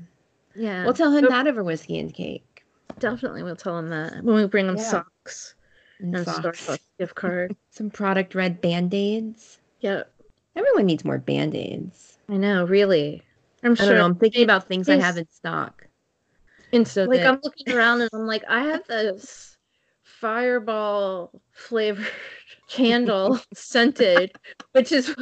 [0.54, 0.84] Yeah.
[0.84, 1.30] We'll tell him Nope.
[1.30, 2.64] that over whiskey and cake.
[2.98, 4.82] definitely we'll tell him that when we bring him Yeah.
[4.82, 5.54] socks
[6.00, 6.66] And and socks.
[6.66, 7.56] Starbucks gift card.
[7.70, 9.58] Some product red band-aids.
[9.80, 10.02] yeah.
[10.54, 12.18] Everyone needs more band-aids.
[12.28, 13.22] I know, really.
[13.62, 14.04] I'm I sure know.
[14.04, 15.86] I'm thinking about things I have in stock.
[16.72, 19.51] Insta like that- I'm looking around and I'm like, I have this
[20.22, 22.06] fireball flavored
[22.68, 24.32] candle scented,
[24.70, 25.14] which is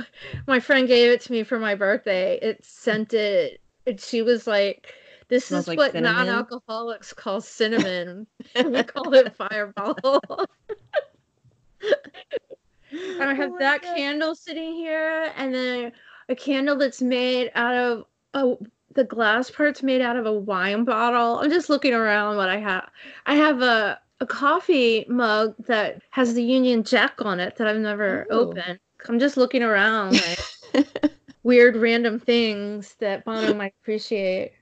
[0.47, 2.39] my friend gave it to me for my birthday.
[2.41, 4.93] It's scented, and she was like,
[5.29, 6.15] "This is like what cinnamon?
[6.15, 8.27] non-alcoholics call cinnamon.
[8.65, 10.21] we call it fireball."
[13.19, 13.97] I have Oh that God.
[13.97, 15.93] candle sitting here, and then
[16.29, 18.57] a candle that's made out of a
[18.95, 21.39] the glass part's made out of a wine bottle.
[21.39, 22.91] I'm just looking around what I have.
[23.25, 27.79] I have a a coffee mug that has the Union Jack on it that I've
[27.81, 28.35] never Ooh.
[28.35, 28.79] opened.
[29.09, 30.21] I'm just looking around
[30.75, 30.87] like
[31.43, 34.53] weird random things that Bono might appreciate.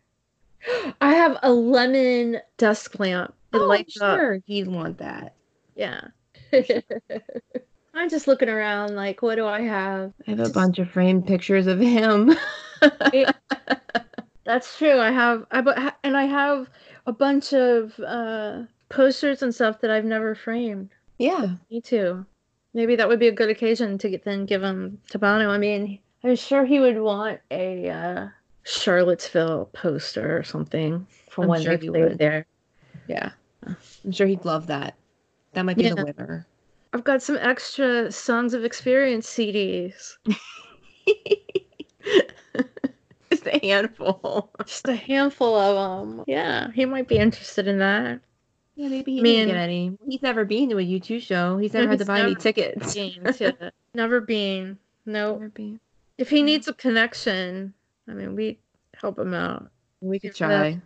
[1.01, 3.35] I have a lemon desk lamp.
[3.53, 4.19] It oh, lights up.
[4.19, 4.41] sure.
[4.47, 5.35] You'd want that.
[5.75, 6.01] Yeah.
[7.95, 10.13] I'm just looking around like what do I have?
[10.27, 12.35] I have a Just- bunch of framed pictures of him.
[14.45, 14.99] That's true.
[14.99, 16.71] I have I and I have
[17.07, 20.91] a bunch of uh posters and stuff that I've never framed.
[21.19, 21.55] yeah.
[21.71, 22.25] Me too.
[22.75, 25.51] Maybe that would be a good occasion to get, then give them to Bono.
[25.51, 28.29] I mean, I'm sure he would want a uh,
[28.65, 32.47] Charlottesville poster or something for I'm when sure they he played there.
[33.09, 33.31] Yeah.
[33.67, 34.95] I'm sure he'd love that.
[35.55, 36.47] That might be the winner.
[36.93, 40.17] I've got some extra Songs of Experience CDs.
[43.31, 44.51] Just a handful.
[44.65, 46.25] Just a handful of them.
[46.27, 48.21] Yeah, he might be interested in that.
[48.79, 49.33] Yeah, maybe he Man.
[49.33, 49.99] didn't get any.
[50.09, 51.59] He's never been to a U2 show.
[51.59, 52.95] He's never had to buy any tickets.
[52.95, 54.79] Been to- Never been.
[55.05, 55.33] No.
[55.33, 55.81] Never been.
[56.19, 57.73] If he needs a connection,
[58.09, 58.59] I mean, we
[58.95, 59.71] help him out.
[60.03, 60.79] We could try.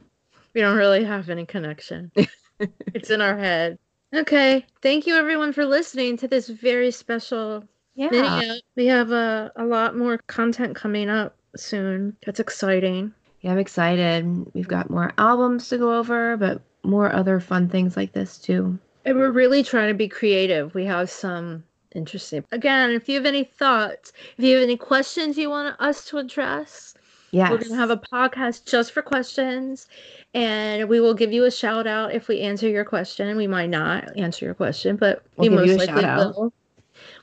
[0.55, 2.12] We don't really have any connection.
[2.95, 3.78] it's in our head.
[4.14, 4.64] Okay.
[4.80, 7.64] Thank you everyone for listening to this very special
[7.97, 8.11] Yeah.
[8.11, 8.55] video.
[8.76, 12.16] We have a, a lot more content coming up soon.
[12.24, 13.12] That's exciting.
[13.40, 14.55] Yeah, I'm excited.
[14.55, 18.78] We've got more albums to go over, but more other fun things like this too.
[19.04, 20.74] And we're really trying to be creative.
[20.74, 21.64] We have some
[21.94, 22.44] interesting.
[22.52, 26.18] Again, if you have any thoughts, if you have any questions you want us to
[26.18, 26.94] address,
[27.32, 27.50] Yes.
[27.50, 29.86] we're going to have a podcast just for questions.
[30.34, 33.36] And we will give you a shout out if we answer your question.
[33.36, 36.52] We might not answer your question, but We'll we most likely will.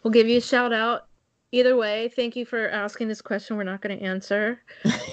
[0.03, 1.05] We'll give you a shout out.
[1.52, 3.58] Either way, thank you for asking this question.
[3.58, 4.62] We're not going to answer.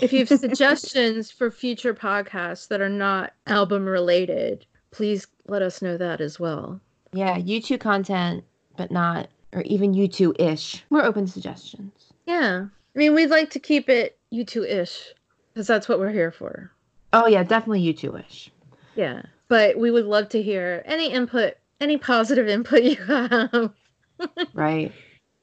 [0.02, 5.80] If you have suggestions for future podcasts that are not album related, please let us
[5.80, 6.80] know that as well.
[7.12, 8.44] yeah, U2 content,
[8.76, 10.84] but not, or even U2 ish.
[10.90, 12.12] We're open to suggestions.
[12.26, 12.66] Yeah.
[12.94, 15.14] I mean, we'd like to keep it U2 ish
[15.54, 16.70] because that's what we're here for.
[17.14, 18.50] Oh, yeah, definitely U2 ish.
[18.94, 19.22] Yeah.
[19.48, 23.70] But we would love to hear any input, any positive input you have.
[24.54, 24.92] Right.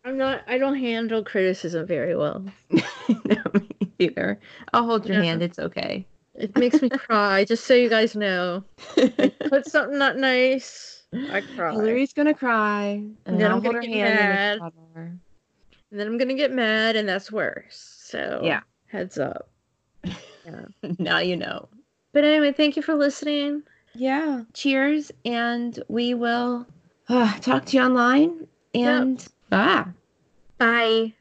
[0.04, 2.46] I'm not, I don't handle criticism very well.
[2.70, 4.40] no, me either.
[4.74, 5.24] I'll hold your Yeah.
[5.24, 5.44] hand.
[5.44, 6.06] It's okay.
[6.36, 8.64] It makes me cry, just so you guys know.
[9.50, 11.72] Put something not nice, I cry.
[11.74, 14.62] Hillary's gonna cry, and then then I'll I'm hold gonna her get hand mad.
[14.96, 15.20] and.
[15.92, 18.00] And then I'm going to get mad, and that's worse.
[18.04, 18.62] So, Yeah.
[18.88, 19.48] heads up.
[20.98, 21.70] now you know.
[22.14, 23.62] But anyway, thank you for listening.
[23.94, 24.42] Yeah.
[24.56, 26.66] Cheers, and we will
[27.10, 28.48] uh, talk to you online.
[28.74, 29.86] And bye.
[30.58, 31.14] Bye.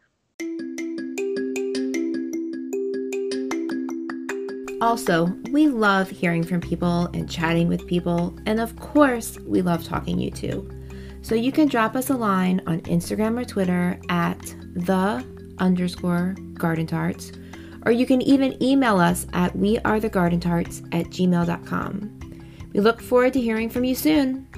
[4.83, 9.85] Also, we love hearing from people and chatting with people, and of course, we love
[9.85, 11.25] talking U2.
[11.25, 14.41] So you can drop us a line on Instagram or Twitter at
[14.75, 15.25] the
[15.59, 17.31] underscore garden tarts,
[17.87, 22.19] or you can even email us at wearethegardentarts at gmail.com.
[22.73, 24.49] We look forward to hearing from you soon.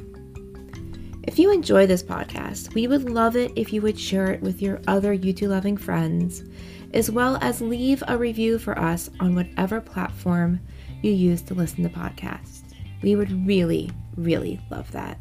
[1.35, 4.63] If you enjoy this podcast, we would love it if you would share it with
[4.63, 6.45] your other U2 loving friends
[6.93, 10.61] as well as leave a review for us on whatever platform
[11.03, 12.63] you use to listen to podcasts.
[13.03, 15.19] We would really, really love that.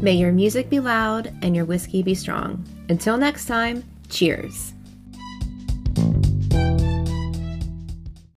[0.00, 2.64] May your music be loud and your whiskey be strong.
[2.88, 4.72] Until next time, cheers.